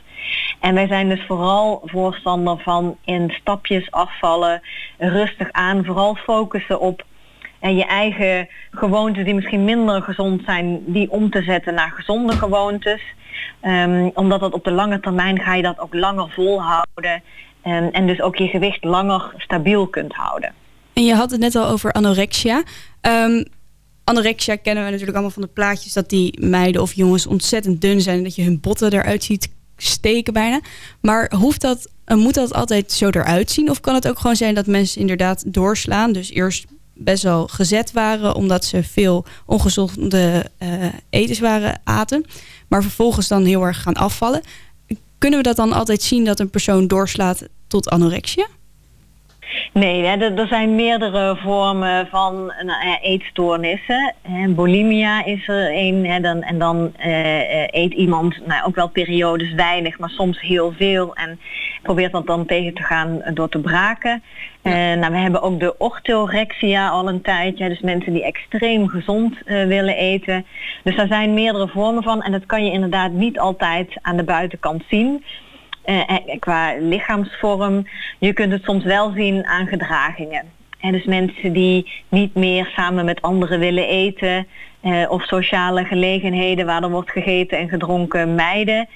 En 0.59 0.73
wij 0.73 0.87
zijn 0.87 1.09
dus 1.09 1.25
vooral 1.27 1.81
voorstander 1.85 2.57
van 2.57 2.97
in 3.05 3.33
stapjes 3.39 3.91
afvallen, 3.91 4.61
rustig 4.97 5.51
aan, 5.51 5.85
vooral 5.85 6.15
focussen 6.15 6.79
op 6.79 7.03
en 7.59 7.75
je 7.75 7.85
eigen 7.85 8.47
gewoontes 8.71 9.23
die 9.23 9.33
misschien 9.33 9.63
minder 9.63 10.01
gezond 10.01 10.41
zijn, 10.45 10.83
die 10.85 11.11
om 11.11 11.29
te 11.29 11.41
zetten 11.41 11.73
naar 11.73 11.91
gezonde 11.95 12.33
gewoontes. 12.33 13.01
Um, 13.61 14.11
omdat 14.13 14.39
dat 14.39 14.53
op 14.53 14.63
de 14.63 14.71
lange 14.71 14.99
termijn 14.99 15.39
ga 15.39 15.55
je 15.55 15.61
dat 15.61 15.79
ook 15.79 15.93
langer 15.93 16.29
volhouden. 16.29 17.23
Um, 17.63 17.89
en 17.91 18.07
dus 18.07 18.21
ook 18.21 18.35
je 18.35 18.47
gewicht 18.47 18.83
langer 18.83 19.33
stabiel 19.37 19.87
kunt 19.87 20.13
houden. 20.13 20.53
En 20.95 21.05
je 21.05 21.13
had 21.13 21.31
het 21.31 21.39
net 21.39 21.55
al 21.55 21.67
over 21.67 21.91
anorexia. 21.91 22.63
Um, 23.01 23.45
anorexia 24.03 24.55
kennen 24.55 24.83
we 24.83 24.89
natuurlijk 24.89 25.17
allemaal 25.17 25.33
van 25.33 25.41
de 25.41 25.47
plaatjes 25.53 25.93
dat 25.93 26.09
die 26.09 26.45
meiden 26.45 26.81
of 26.81 26.93
jongens 26.93 27.27
ontzettend 27.27 27.81
dun 27.81 28.01
zijn 28.01 28.17
en 28.17 28.23
dat 28.23 28.35
je 28.35 28.43
hun 28.43 28.59
botten 28.59 28.93
eruit 28.93 29.23
ziet 29.23 29.49
steken 29.77 30.33
bijna. 30.33 30.59
Maar 31.01 31.33
hoeft 31.35 31.61
dat, 31.61 31.89
moet 32.05 32.33
dat 32.33 32.53
altijd 32.53 32.91
zo 32.91 33.09
eruit 33.09 33.51
zien? 33.51 33.69
Of 33.69 33.79
kan 33.79 33.93
het 33.93 34.07
ook 34.07 34.19
gewoon 34.19 34.35
zijn 34.35 34.55
dat 34.55 34.67
mensen 34.67 35.01
inderdaad 35.01 35.53
doorslaan? 35.53 36.11
Dus 36.11 36.31
eerst 36.31 36.65
best 36.93 37.23
wel 37.23 37.47
gezet 37.47 37.91
waren, 37.91 38.35
omdat 38.35 38.65
ze 38.65 38.83
veel 38.83 39.25
ongezonde 39.45 40.45
uh, 40.59 40.85
etenswaren 41.09 41.81
aten, 41.83 42.25
maar 42.67 42.81
vervolgens 42.81 43.27
dan 43.27 43.45
heel 43.45 43.63
erg 43.63 43.81
gaan 43.81 43.93
afvallen. 43.93 44.41
Kunnen 45.17 45.39
we 45.39 45.45
dat 45.45 45.55
dan 45.55 45.73
altijd 45.73 46.01
zien 46.01 46.25
dat 46.25 46.39
een 46.39 46.49
persoon 46.49 46.87
doorslaat 46.87 47.47
tot 47.67 47.89
anorexia? 47.89 48.47
Nee, 49.73 50.05
hè, 50.05 50.35
er, 50.35 50.47
zijn 50.47 50.75
meerdere 50.75 51.35
vormen 51.35 52.07
van 52.07 52.35
nou, 52.45 52.87
ja, 52.87 52.99
eetstoornissen. 53.01 54.13
Bulimia 54.47 55.25
is 55.25 55.47
er 55.47 55.71
een. 55.73 56.05
Hè, 56.05 56.19
dan, 56.19 56.41
en 56.41 56.59
dan 56.59 56.91
eh, 56.97 57.63
eh, 57.63 57.67
eet 57.71 57.93
iemand 57.93 58.45
nou, 58.45 58.65
ook 58.65 58.75
wel 58.75 58.89
periodes 58.89 59.53
weinig, 59.53 59.99
maar 59.99 60.09
soms 60.09 60.41
heel 60.41 60.73
veel. 60.77 61.15
En 61.15 61.39
probeert 61.81 62.11
dat 62.11 62.27
dan 62.27 62.45
tegen 62.45 62.73
te 62.73 62.83
gaan 62.83 63.21
door 63.33 63.49
te 63.49 63.59
braken. 63.59 64.23
Eh, 64.65 64.73
nou, 64.73 65.11
we 65.11 65.17
hebben 65.17 65.41
ook 65.41 65.59
de 65.59 65.77
orthorexia 65.77 66.89
al 66.89 67.07
een 67.07 67.21
tijdje. 67.21 67.69
Dus 67.69 67.79
mensen 67.79 68.13
die 68.13 68.23
extreem 68.23 68.87
gezond 68.87 69.43
eh, 69.43 69.65
willen 69.65 69.95
eten. 69.95 70.45
Dus 70.83 70.95
daar 70.95 71.07
zijn 71.07 71.33
meerdere 71.33 71.67
vormen 71.67 72.03
van. 72.03 72.21
En 72.21 72.31
dat 72.31 72.45
kan 72.45 72.65
je 72.65 72.71
inderdaad 72.71 73.11
niet 73.11 73.39
altijd 73.39 73.97
aan 74.01 74.17
de 74.17 74.23
buitenkant 74.23 74.83
zien. 74.89 75.23
Uh, 75.85 76.17
qua 76.39 76.75
lichaamsvorm. 76.79 77.87
Je 78.19 78.33
kunt 78.33 78.51
het 78.51 78.63
soms 78.63 78.83
wel 78.83 79.11
zien 79.11 79.45
aan 79.45 79.67
gedragingen. 79.67 80.43
En 80.79 80.91
dus 80.91 81.05
mensen 81.05 81.53
die 81.53 81.91
niet 82.09 82.35
meer 82.35 82.65
samen 82.75 83.05
met 83.05 83.21
anderen 83.21 83.59
willen 83.59 83.87
eten. 83.87 84.47
Uh, 84.83 85.05
of 85.09 85.23
sociale 85.23 85.85
gelegenheden 85.85 86.65
waar 86.65 86.83
er 86.83 86.89
wordt 86.89 87.11
gegeten 87.11 87.57
en 87.57 87.69
gedronken 87.69 88.35
mijden. 88.35 88.87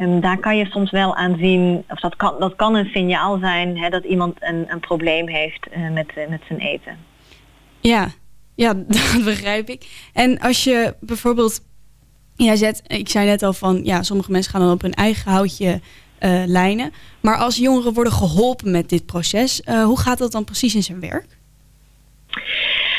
Um, 0.00 0.20
daar 0.20 0.38
kan 0.38 0.56
je 0.56 0.66
soms 0.66 0.90
wel 0.90 1.16
aan 1.16 1.36
zien, 1.38 1.84
of 1.88 2.00
dat 2.00 2.16
kan, 2.16 2.34
dat 2.38 2.56
kan 2.56 2.74
een 2.74 2.90
signaal 2.92 3.38
zijn 3.38 3.78
hè, 3.78 3.88
dat 3.88 4.04
iemand 4.04 4.36
een, 4.40 4.64
een 4.68 4.80
probleem 4.80 5.28
heeft 5.28 5.66
uh, 5.76 5.90
met, 5.90 6.06
met 6.28 6.40
zijn 6.48 6.58
eten. 6.58 6.96
Ja, 7.80 8.08
ja, 8.54 8.74
dat 8.86 9.24
begrijp 9.24 9.68
ik. 9.68 10.10
En 10.12 10.38
als 10.38 10.64
je 10.64 10.94
bijvoorbeeld, 11.00 11.60
jij 12.36 12.56
zet, 12.56 12.82
ik 12.86 13.08
zei 13.08 13.26
net 13.26 13.42
al 13.42 13.52
van, 13.52 13.80
ja, 13.84 14.02
sommige 14.02 14.30
mensen 14.30 14.52
gaan 14.52 14.60
dan 14.60 14.72
op 14.72 14.82
hun 14.82 14.94
eigen 14.94 15.30
houtje 15.30 15.80
uh, 16.20 16.42
lijnen. 16.46 16.92
Maar 17.20 17.36
als 17.36 17.56
jongeren 17.56 17.92
worden 17.92 18.12
geholpen 18.12 18.70
met 18.70 18.88
dit 18.88 19.06
proces, 19.06 19.62
uh, 19.64 19.84
hoe 19.84 20.00
gaat 20.00 20.18
dat 20.18 20.32
dan 20.32 20.44
precies 20.44 20.74
in 20.74 20.82
zijn 20.82 21.00
werk? 21.00 21.26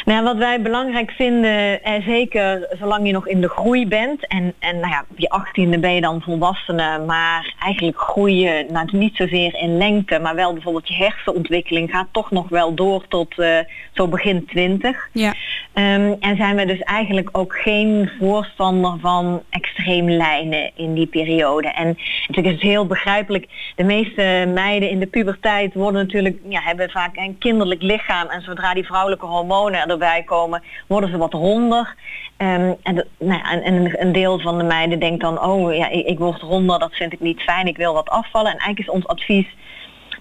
Nou, 0.05 0.23
wat 0.23 0.37
wij 0.37 0.61
belangrijk 0.61 1.11
vinden, 1.11 1.83
en 1.83 2.01
zeker 2.01 2.67
zolang 2.79 3.05
je 3.05 3.13
nog 3.13 3.27
in 3.27 3.41
de 3.41 3.49
groei 3.49 3.87
bent, 3.87 4.27
en, 4.27 4.53
en 4.59 4.79
nou 4.79 4.91
ja, 4.91 5.05
op 5.09 5.19
je 5.19 5.29
achttiende 5.29 5.79
ben 5.79 5.93
je 5.93 6.01
dan 6.01 6.21
volwassene, 6.21 6.99
maar 7.05 7.53
eigenlijk 7.59 7.99
groeien 7.99 8.65
nou, 8.71 8.87
niet 8.91 9.15
zozeer 9.15 9.55
in 9.55 9.77
lengte, 9.77 10.19
maar 10.19 10.35
wel 10.35 10.53
bijvoorbeeld 10.53 10.87
je 10.87 10.95
hersenontwikkeling 10.95 11.91
gaat 11.91 12.07
toch 12.11 12.31
nog 12.31 12.49
wel 12.49 12.73
door 12.73 13.07
tot 13.07 13.37
uh, 13.37 13.57
zo 13.93 14.07
begin 14.07 14.45
twintig. 14.45 15.09
Ja. 15.11 15.33
Um, 15.73 16.15
en 16.19 16.37
zijn 16.37 16.55
we 16.55 16.65
dus 16.65 16.79
eigenlijk 16.79 17.29
ook 17.31 17.55
geen 17.55 18.11
voorstander 18.19 18.97
van 18.99 19.43
extreem 19.49 20.09
lijnen 20.09 20.71
in 20.75 20.93
die 20.93 21.07
periode. 21.07 21.67
En 21.67 21.97
natuurlijk 22.27 22.47
is 22.47 22.53
het 22.61 22.71
heel 22.71 22.85
begrijpelijk, 22.85 23.47
de 23.75 23.83
meeste 23.83 24.51
meiden 24.53 24.89
in 24.89 24.99
de 24.99 25.07
puberteit 25.07 25.73
worden 25.73 26.01
natuurlijk, 26.01 26.39
ja, 26.49 26.61
hebben 26.61 26.89
vaak 26.89 27.17
een 27.17 27.37
kinderlijk 27.37 27.81
lichaam 27.81 28.27
en 28.27 28.41
zodra 28.41 28.73
die 28.73 28.85
vrouwelijke 28.85 29.25
hormonen 29.25 29.87
erbij 29.87 30.23
komen, 30.23 30.63
worden 30.87 31.09
ze 31.09 31.17
wat 31.17 31.33
ronder. 31.33 31.95
Um, 32.37 32.75
en, 32.83 33.05
nou 33.19 33.39
ja, 33.39 33.61
en, 33.61 34.01
een 34.01 34.11
deel 34.11 34.39
van 34.39 34.57
de 34.57 34.63
meiden 34.63 34.99
denkt 34.99 35.21
dan, 35.21 35.41
oh 35.41 35.75
ja, 35.75 35.89
ik, 35.89 36.05
ik 36.05 36.17
word 36.19 36.41
ronder, 36.41 36.79
dat 36.79 36.93
vind 36.93 37.13
ik 37.13 37.19
niet 37.19 37.41
fijn, 37.41 37.67
ik 37.67 37.77
wil 37.77 37.93
wat 37.93 38.09
afvallen. 38.09 38.51
En 38.51 38.57
eigenlijk 38.57 38.87
is 38.87 38.95
ons 38.95 39.07
advies, 39.07 39.47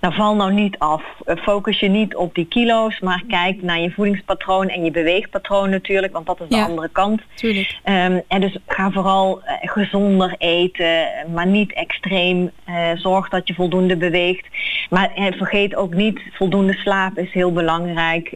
nou 0.00 0.14
val 0.14 0.34
nou 0.34 0.52
niet 0.52 0.78
af. 0.78 1.02
Focus 1.24 1.80
je 1.80 1.88
niet 1.88 2.16
op 2.16 2.34
die 2.34 2.46
kilo's, 2.46 3.00
maar 3.00 3.22
kijk 3.28 3.62
naar 3.62 3.80
je 3.80 3.90
voedingspatroon 3.90 4.68
en 4.68 4.84
je 4.84 4.90
beweegpatroon 4.90 5.70
natuurlijk, 5.70 6.12
want 6.12 6.26
dat 6.26 6.40
is 6.40 6.48
de 6.48 6.56
Ja, 6.56 6.64
andere 6.64 6.88
kant. 6.92 7.22
Tuurlijk. 7.34 7.78
Um, 7.84 8.22
en 8.28 8.40
dus 8.40 8.56
ga 8.66 8.90
vooral 8.90 9.42
uh, 9.42 9.52
gezonder 9.60 10.34
eten, 10.38 11.08
maar 11.34 11.46
niet 11.46 11.72
extreem. 11.72 12.50
Uh, 12.68 12.90
zorg 12.94 13.28
dat 13.28 13.48
je 13.48 13.54
voldoende 13.54 13.96
beweegt. 13.96 14.46
Maar 14.90 15.10
uh, 15.16 15.26
vergeet 15.32 15.74
ook 15.74 15.94
niet, 15.94 16.20
voldoende 16.32 16.74
slaap 16.74 17.18
is 17.18 17.32
heel 17.32 17.52
belangrijk. 17.52 18.34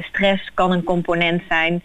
stress 0.00 0.50
kan 0.54 0.72
een 0.72 0.84
component 0.84 1.42
zijn. 1.48 1.82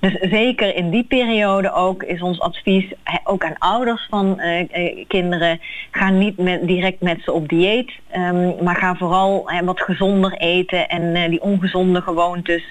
Dus 0.00 0.16
zeker 0.20 0.74
in 0.74 0.90
die 0.90 1.04
periode 1.04 1.72
ook 1.72 2.02
is 2.02 2.22
ons 2.22 2.40
advies, 2.40 2.92
ook 3.24 3.44
aan 3.44 3.58
ouders 3.58 4.06
van 4.10 4.40
uh, 4.40 5.04
kinderen, 5.08 5.60
ga 5.90 6.10
niet 6.10 6.36
met, 6.36 6.66
direct 6.66 7.00
met 7.00 7.20
ze 7.24 7.32
op 7.32 7.48
dieet, 7.48 7.92
um, 8.16 8.54
maar 8.62 8.76
ga 8.76 8.94
vooral 8.94 9.50
wat 9.64 9.80
gezonder 9.80 10.32
eten 10.32 10.88
en 10.88 11.30
die 11.30 11.40
ongezonde 11.40 12.00
gewoontes 12.00 12.62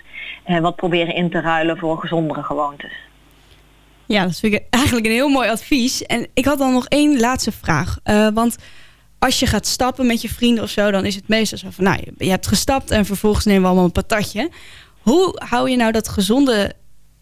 wat 0.62 0.76
proberen 0.76 1.16
in 1.16 1.30
te 1.30 1.42
ruilen 1.42 1.78
voor 1.78 1.98
gezondere 1.98 2.44
gewoontes. 2.44 2.92
Ja, 4.06 4.24
dat 4.24 4.40
vind 4.40 4.54
ik 4.54 4.64
eigenlijk 4.70 5.06
een 5.06 5.12
heel 5.12 5.30
mooi 5.30 5.50
advies. 5.50 6.04
En 6.04 6.28
ik 6.34 6.46
had 6.46 6.58
dan 6.58 6.74
nog 6.74 6.86
één 6.88 7.20
laatste 7.20 7.52
vraag. 7.52 7.98
want 8.34 8.58
als 9.20 9.40
je 9.40 9.46
gaat 9.46 9.68
stappen 9.68 10.08
met 10.08 10.22
je 10.22 10.30
vrienden 10.30 10.64
of 10.64 10.70
zo, 10.70 10.92
dan 10.92 11.06
is 11.06 11.16
het 11.16 11.28
meestal 11.28 11.58
zo 11.58 11.68
van, 11.72 11.84
nou, 11.84 12.00
je 12.18 12.30
hebt 12.30 12.48
gestapt 12.48 12.92
en 12.92 13.06
vervolgens 13.06 13.46
nemen 13.46 13.62
we 13.62 13.68
allemaal 13.68 13.86
een 13.86 13.92
patatje. 13.92 14.50
Hoe 15.00 15.42
hou 15.50 15.70
je 15.70 15.76
nou 15.76 15.92
dat 15.92 16.08
gezonde 16.08 16.74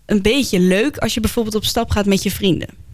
een 0.07 0.21
beetje 0.21 0.59
leuk 0.59 0.97
als 0.97 1.13
je 1.13 1.19
bijvoorbeeld 1.19 1.55
op 1.55 1.65
stap 1.65 1.89
gaat 1.89 2.05
met 2.05 2.23
je 2.23 2.31
vrienden? 2.31 2.86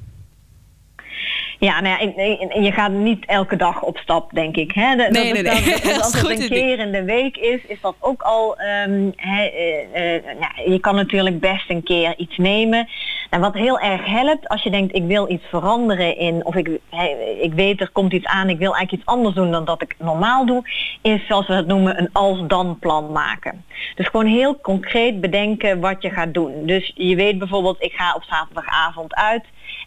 Ja, 1.63 1.81
nou 1.81 2.13
ja, 2.15 2.61
je 2.61 2.71
gaat 2.71 2.91
niet 2.91 3.25
elke 3.25 3.55
dag 3.55 3.81
op 3.81 3.97
stap, 3.97 4.31
denk 4.33 4.55
ik. 4.55 4.71
Hè? 4.71 4.95
Dat, 4.95 5.09
nee, 5.09 5.33
nee, 5.33 5.41
nee. 5.41 5.81
Dat, 5.83 6.01
als 6.01 6.21
het 6.21 6.29
een 6.29 6.49
keer 6.49 6.79
in 6.79 6.91
de 6.91 7.03
week 7.03 7.37
is, 7.37 7.59
is 7.67 7.81
dat 7.81 7.95
ook 7.99 8.21
al... 8.21 8.57
Um, 8.59 9.13
he, 9.15 9.51
uh, 9.95 10.13
uh, 10.13 10.67
je 10.67 10.79
kan 10.79 10.95
natuurlijk 10.95 11.39
best 11.39 11.69
een 11.69 11.83
keer 11.83 12.13
iets 12.17 12.37
nemen. 12.37 12.87
En 13.29 13.39
wat 13.39 13.53
heel 13.53 13.79
erg 13.79 14.05
helpt, 14.05 14.47
als 14.47 14.63
je 14.63 14.69
denkt, 14.69 14.95
ik 14.95 15.03
wil 15.03 15.31
iets 15.31 15.45
veranderen 15.49 16.17
in... 16.17 16.45
of 16.45 16.55
ik, 16.55 16.79
he, 16.89 17.07
ik 17.41 17.53
weet, 17.53 17.81
er 17.81 17.89
komt 17.91 18.13
iets 18.13 18.25
aan, 18.25 18.49
ik 18.49 18.57
wil 18.57 18.75
eigenlijk 18.75 19.01
iets 19.03 19.11
anders 19.11 19.35
doen 19.35 19.51
dan 19.51 19.65
dat 19.65 19.81
ik 19.81 19.95
normaal 19.99 20.45
doe... 20.45 20.69
is, 21.01 21.27
zoals 21.27 21.47
we 21.47 21.53
het 21.53 21.67
noemen, 21.67 21.99
een 21.99 22.09
als-dan 22.11 22.79
plan 22.79 23.11
maken. 23.11 23.65
Dus 23.95 24.07
gewoon 24.07 24.25
heel 24.25 24.59
concreet 24.61 25.21
bedenken 25.21 25.79
wat 25.79 26.01
je 26.01 26.09
gaat 26.09 26.33
doen. 26.33 26.65
Dus 26.65 26.91
je 26.95 27.15
weet 27.15 27.37
bijvoorbeeld, 27.37 27.83
ik 27.83 27.93
ga 27.93 28.13
op 28.15 28.23
zaterdagavond 28.23 29.15
uit... 29.15 29.43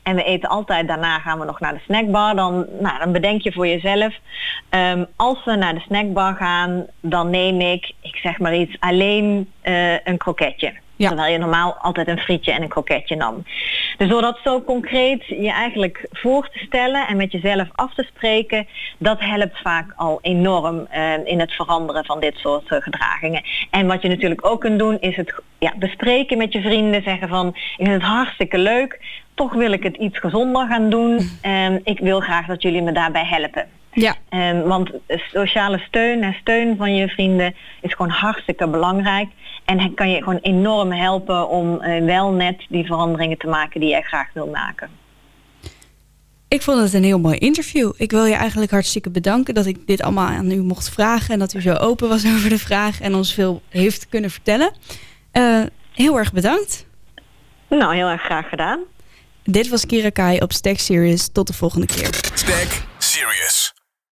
En 0.07 0.17
we 0.17 0.25
eten 0.25 0.49
altijd, 0.49 0.89
daarna 0.89 1.19
gaan 1.19 1.39
we 1.39 1.45
nog 1.45 1.61
naar 1.61 1.75
de 1.75 1.81
snackbar. 1.85 2.37
Dan, 2.37 2.67
nou, 2.81 2.99
dan 2.99 3.13
bedenk 3.13 3.43
je 3.43 3.53
voor 3.53 3.67
jezelf. 3.67 4.15
Um, 4.71 5.07
als 5.17 5.45
we 5.45 5.55
naar 5.55 5.75
de 5.75 5.81
snackbar 5.81 6.35
gaan, 6.35 6.87
dan 7.01 7.31
neem 7.31 7.61
ik, 7.61 7.93
ik 8.01 8.17
zeg 8.17 8.39
maar 8.39 8.57
iets, 8.57 8.77
alleen 8.79 9.51
uh, 9.65 9.93
een 10.05 10.17
kroketje. 10.17 10.73
Ja. 10.97 11.09
Terwijl 11.09 11.33
je 11.33 11.39
normaal 11.39 11.75
altijd 11.75 12.09
een 12.09 12.19
frietje 12.19 12.53
en 12.53 12.63
een 12.63 12.69
kroketje 12.69 13.17
nam. 13.17 13.45
Dus 13.97 14.09
door 14.09 14.21
dat 14.21 14.39
zo 14.45 14.63
concreet 14.63 15.27
je 15.27 15.53
eigenlijk 15.53 16.07
voor 16.11 16.49
te 16.49 16.59
stellen 16.59 17.07
en 17.07 17.17
met 17.17 17.33
jezelf 17.33 17.69
af 17.75 17.95
te 17.95 18.03
spreken, 18.15 18.67
dat 18.99 19.21
helpt 19.21 19.59
vaak 19.63 19.93
al 19.97 20.19
enorm 20.23 20.87
uh, 20.95 21.27
in 21.27 21.41
het 21.41 21.53
veranderen 21.53 22.05
van 22.05 22.21
dit 22.21 22.37
soort 22.37 22.71
uh, 22.71 22.79
gedragingen. 22.81 23.43
En 23.71 23.87
wat 23.87 24.03
je 24.03 24.09
natuurlijk 24.09 24.47
ook 24.47 24.61
kunt 24.61 24.79
doen, 24.79 25.01
is 25.01 25.17
het 25.17 25.43
ja, 25.59 25.73
bespreken 25.77 26.39
met 26.39 26.53
je 26.53 26.61
vrienden. 26.61 27.03
Zeggen 27.03 27.29
van, 27.29 27.49
ik 27.49 27.75
vind 27.77 28.03
het 28.03 28.03
hartstikke 28.03 28.59
leuk, 28.59 29.25
toch 29.37 29.53
wil 29.53 29.73
ik 29.73 29.83
het 29.83 29.97
iets 29.97 30.19
gezonder 30.19 30.67
gaan 30.67 30.91
doen. 30.91 31.31
Um, 31.43 31.81
ik 31.85 31.99
wil 31.99 32.21
graag 32.21 32.47
dat 32.47 32.63
jullie 32.63 32.83
me 32.83 32.93
daarbij 32.93 33.25
helpen. 33.25 33.67
Ja. 33.93 34.17
Um, 34.31 34.63
want 34.63 34.91
sociale 35.33 35.79
steun 35.79 36.23
en 36.23 36.37
steun 36.41 36.77
van 36.77 36.95
je 36.95 37.09
vrienden 37.09 37.55
is 37.81 37.95
gewoon 37.95 38.11
hartstikke 38.11 38.69
belangrijk. 38.69 39.29
En 39.65 39.81
het 39.81 39.95
kan 39.95 40.11
je 40.11 40.23
gewoon 40.23 40.39
enorm 40.43 40.93
helpen 40.93 41.49
om 41.49 41.83
uh, 41.83 42.05
wel 42.05 42.31
net 42.31 42.67
die 42.69 42.87
veranderingen 42.87 43.39
te 43.39 43.47
maken 43.47 43.81
die 43.81 43.89
jij 43.89 44.03
graag 44.03 44.29
wil 44.33 44.47
maken. 44.47 44.89
Ik 46.49 46.63
vond 46.63 46.81
het 46.81 46.93
een 46.93 47.05
heel 47.05 47.19
mooi 47.19 47.39
interview. 47.39 47.93
Ik 47.97 48.11
wil 48.11 48.25
je 48.25 48.35
eigenlijk 48.35 48.71
hartstikke 48.71 49.11
bedanken 49.11 49.55
dat 49.55 49.67
ik 49.67 49.87
dit 49.87 50.03
allemaal 50.03 50.27
aan 50.27 50.51
u 50.51 50.63
mocht 50.63 50.91
vragen. 50.91 51.35
En 51.35 51.39
dat 51.39 51.55
u 51.55 51.61
zo 51.61 51.75
open 51.75 52.09
was 52.09 52.27
over 52.35 52.49
de 52.49 52.59
vraag 52.59 53.01
en 53.01 53.15
ons 53.15 53.35
veel 53.35 53.63
heeft 53.69 54.09
kunnen 54.09 54.31
vertellen. 54.31 54.73
Uh, 55.33 55.63
heel 55.93 56.19
erg 56.19 56.33
bedankt. 56.33 56.87
Nou, 57.69 57.95
heel 57.95 58.09
erg 58.09 58.23
graag 58.23 58.49
gedaan. 58.49 58.79
Dit 59.47 59.69
was 59.69 59.87
Kira 59.87 60.11
Kai 60.11 60.39
op 60.39 60.53
Stack 60.53 60.79
Serious. 60.79 61.29
Tot 61.33 61.47
de 61.47 61.53
volgende 61.53 61.87
keer. 61.87 62.09
Stack 62.35 62.83
Serious. 62.99 63.75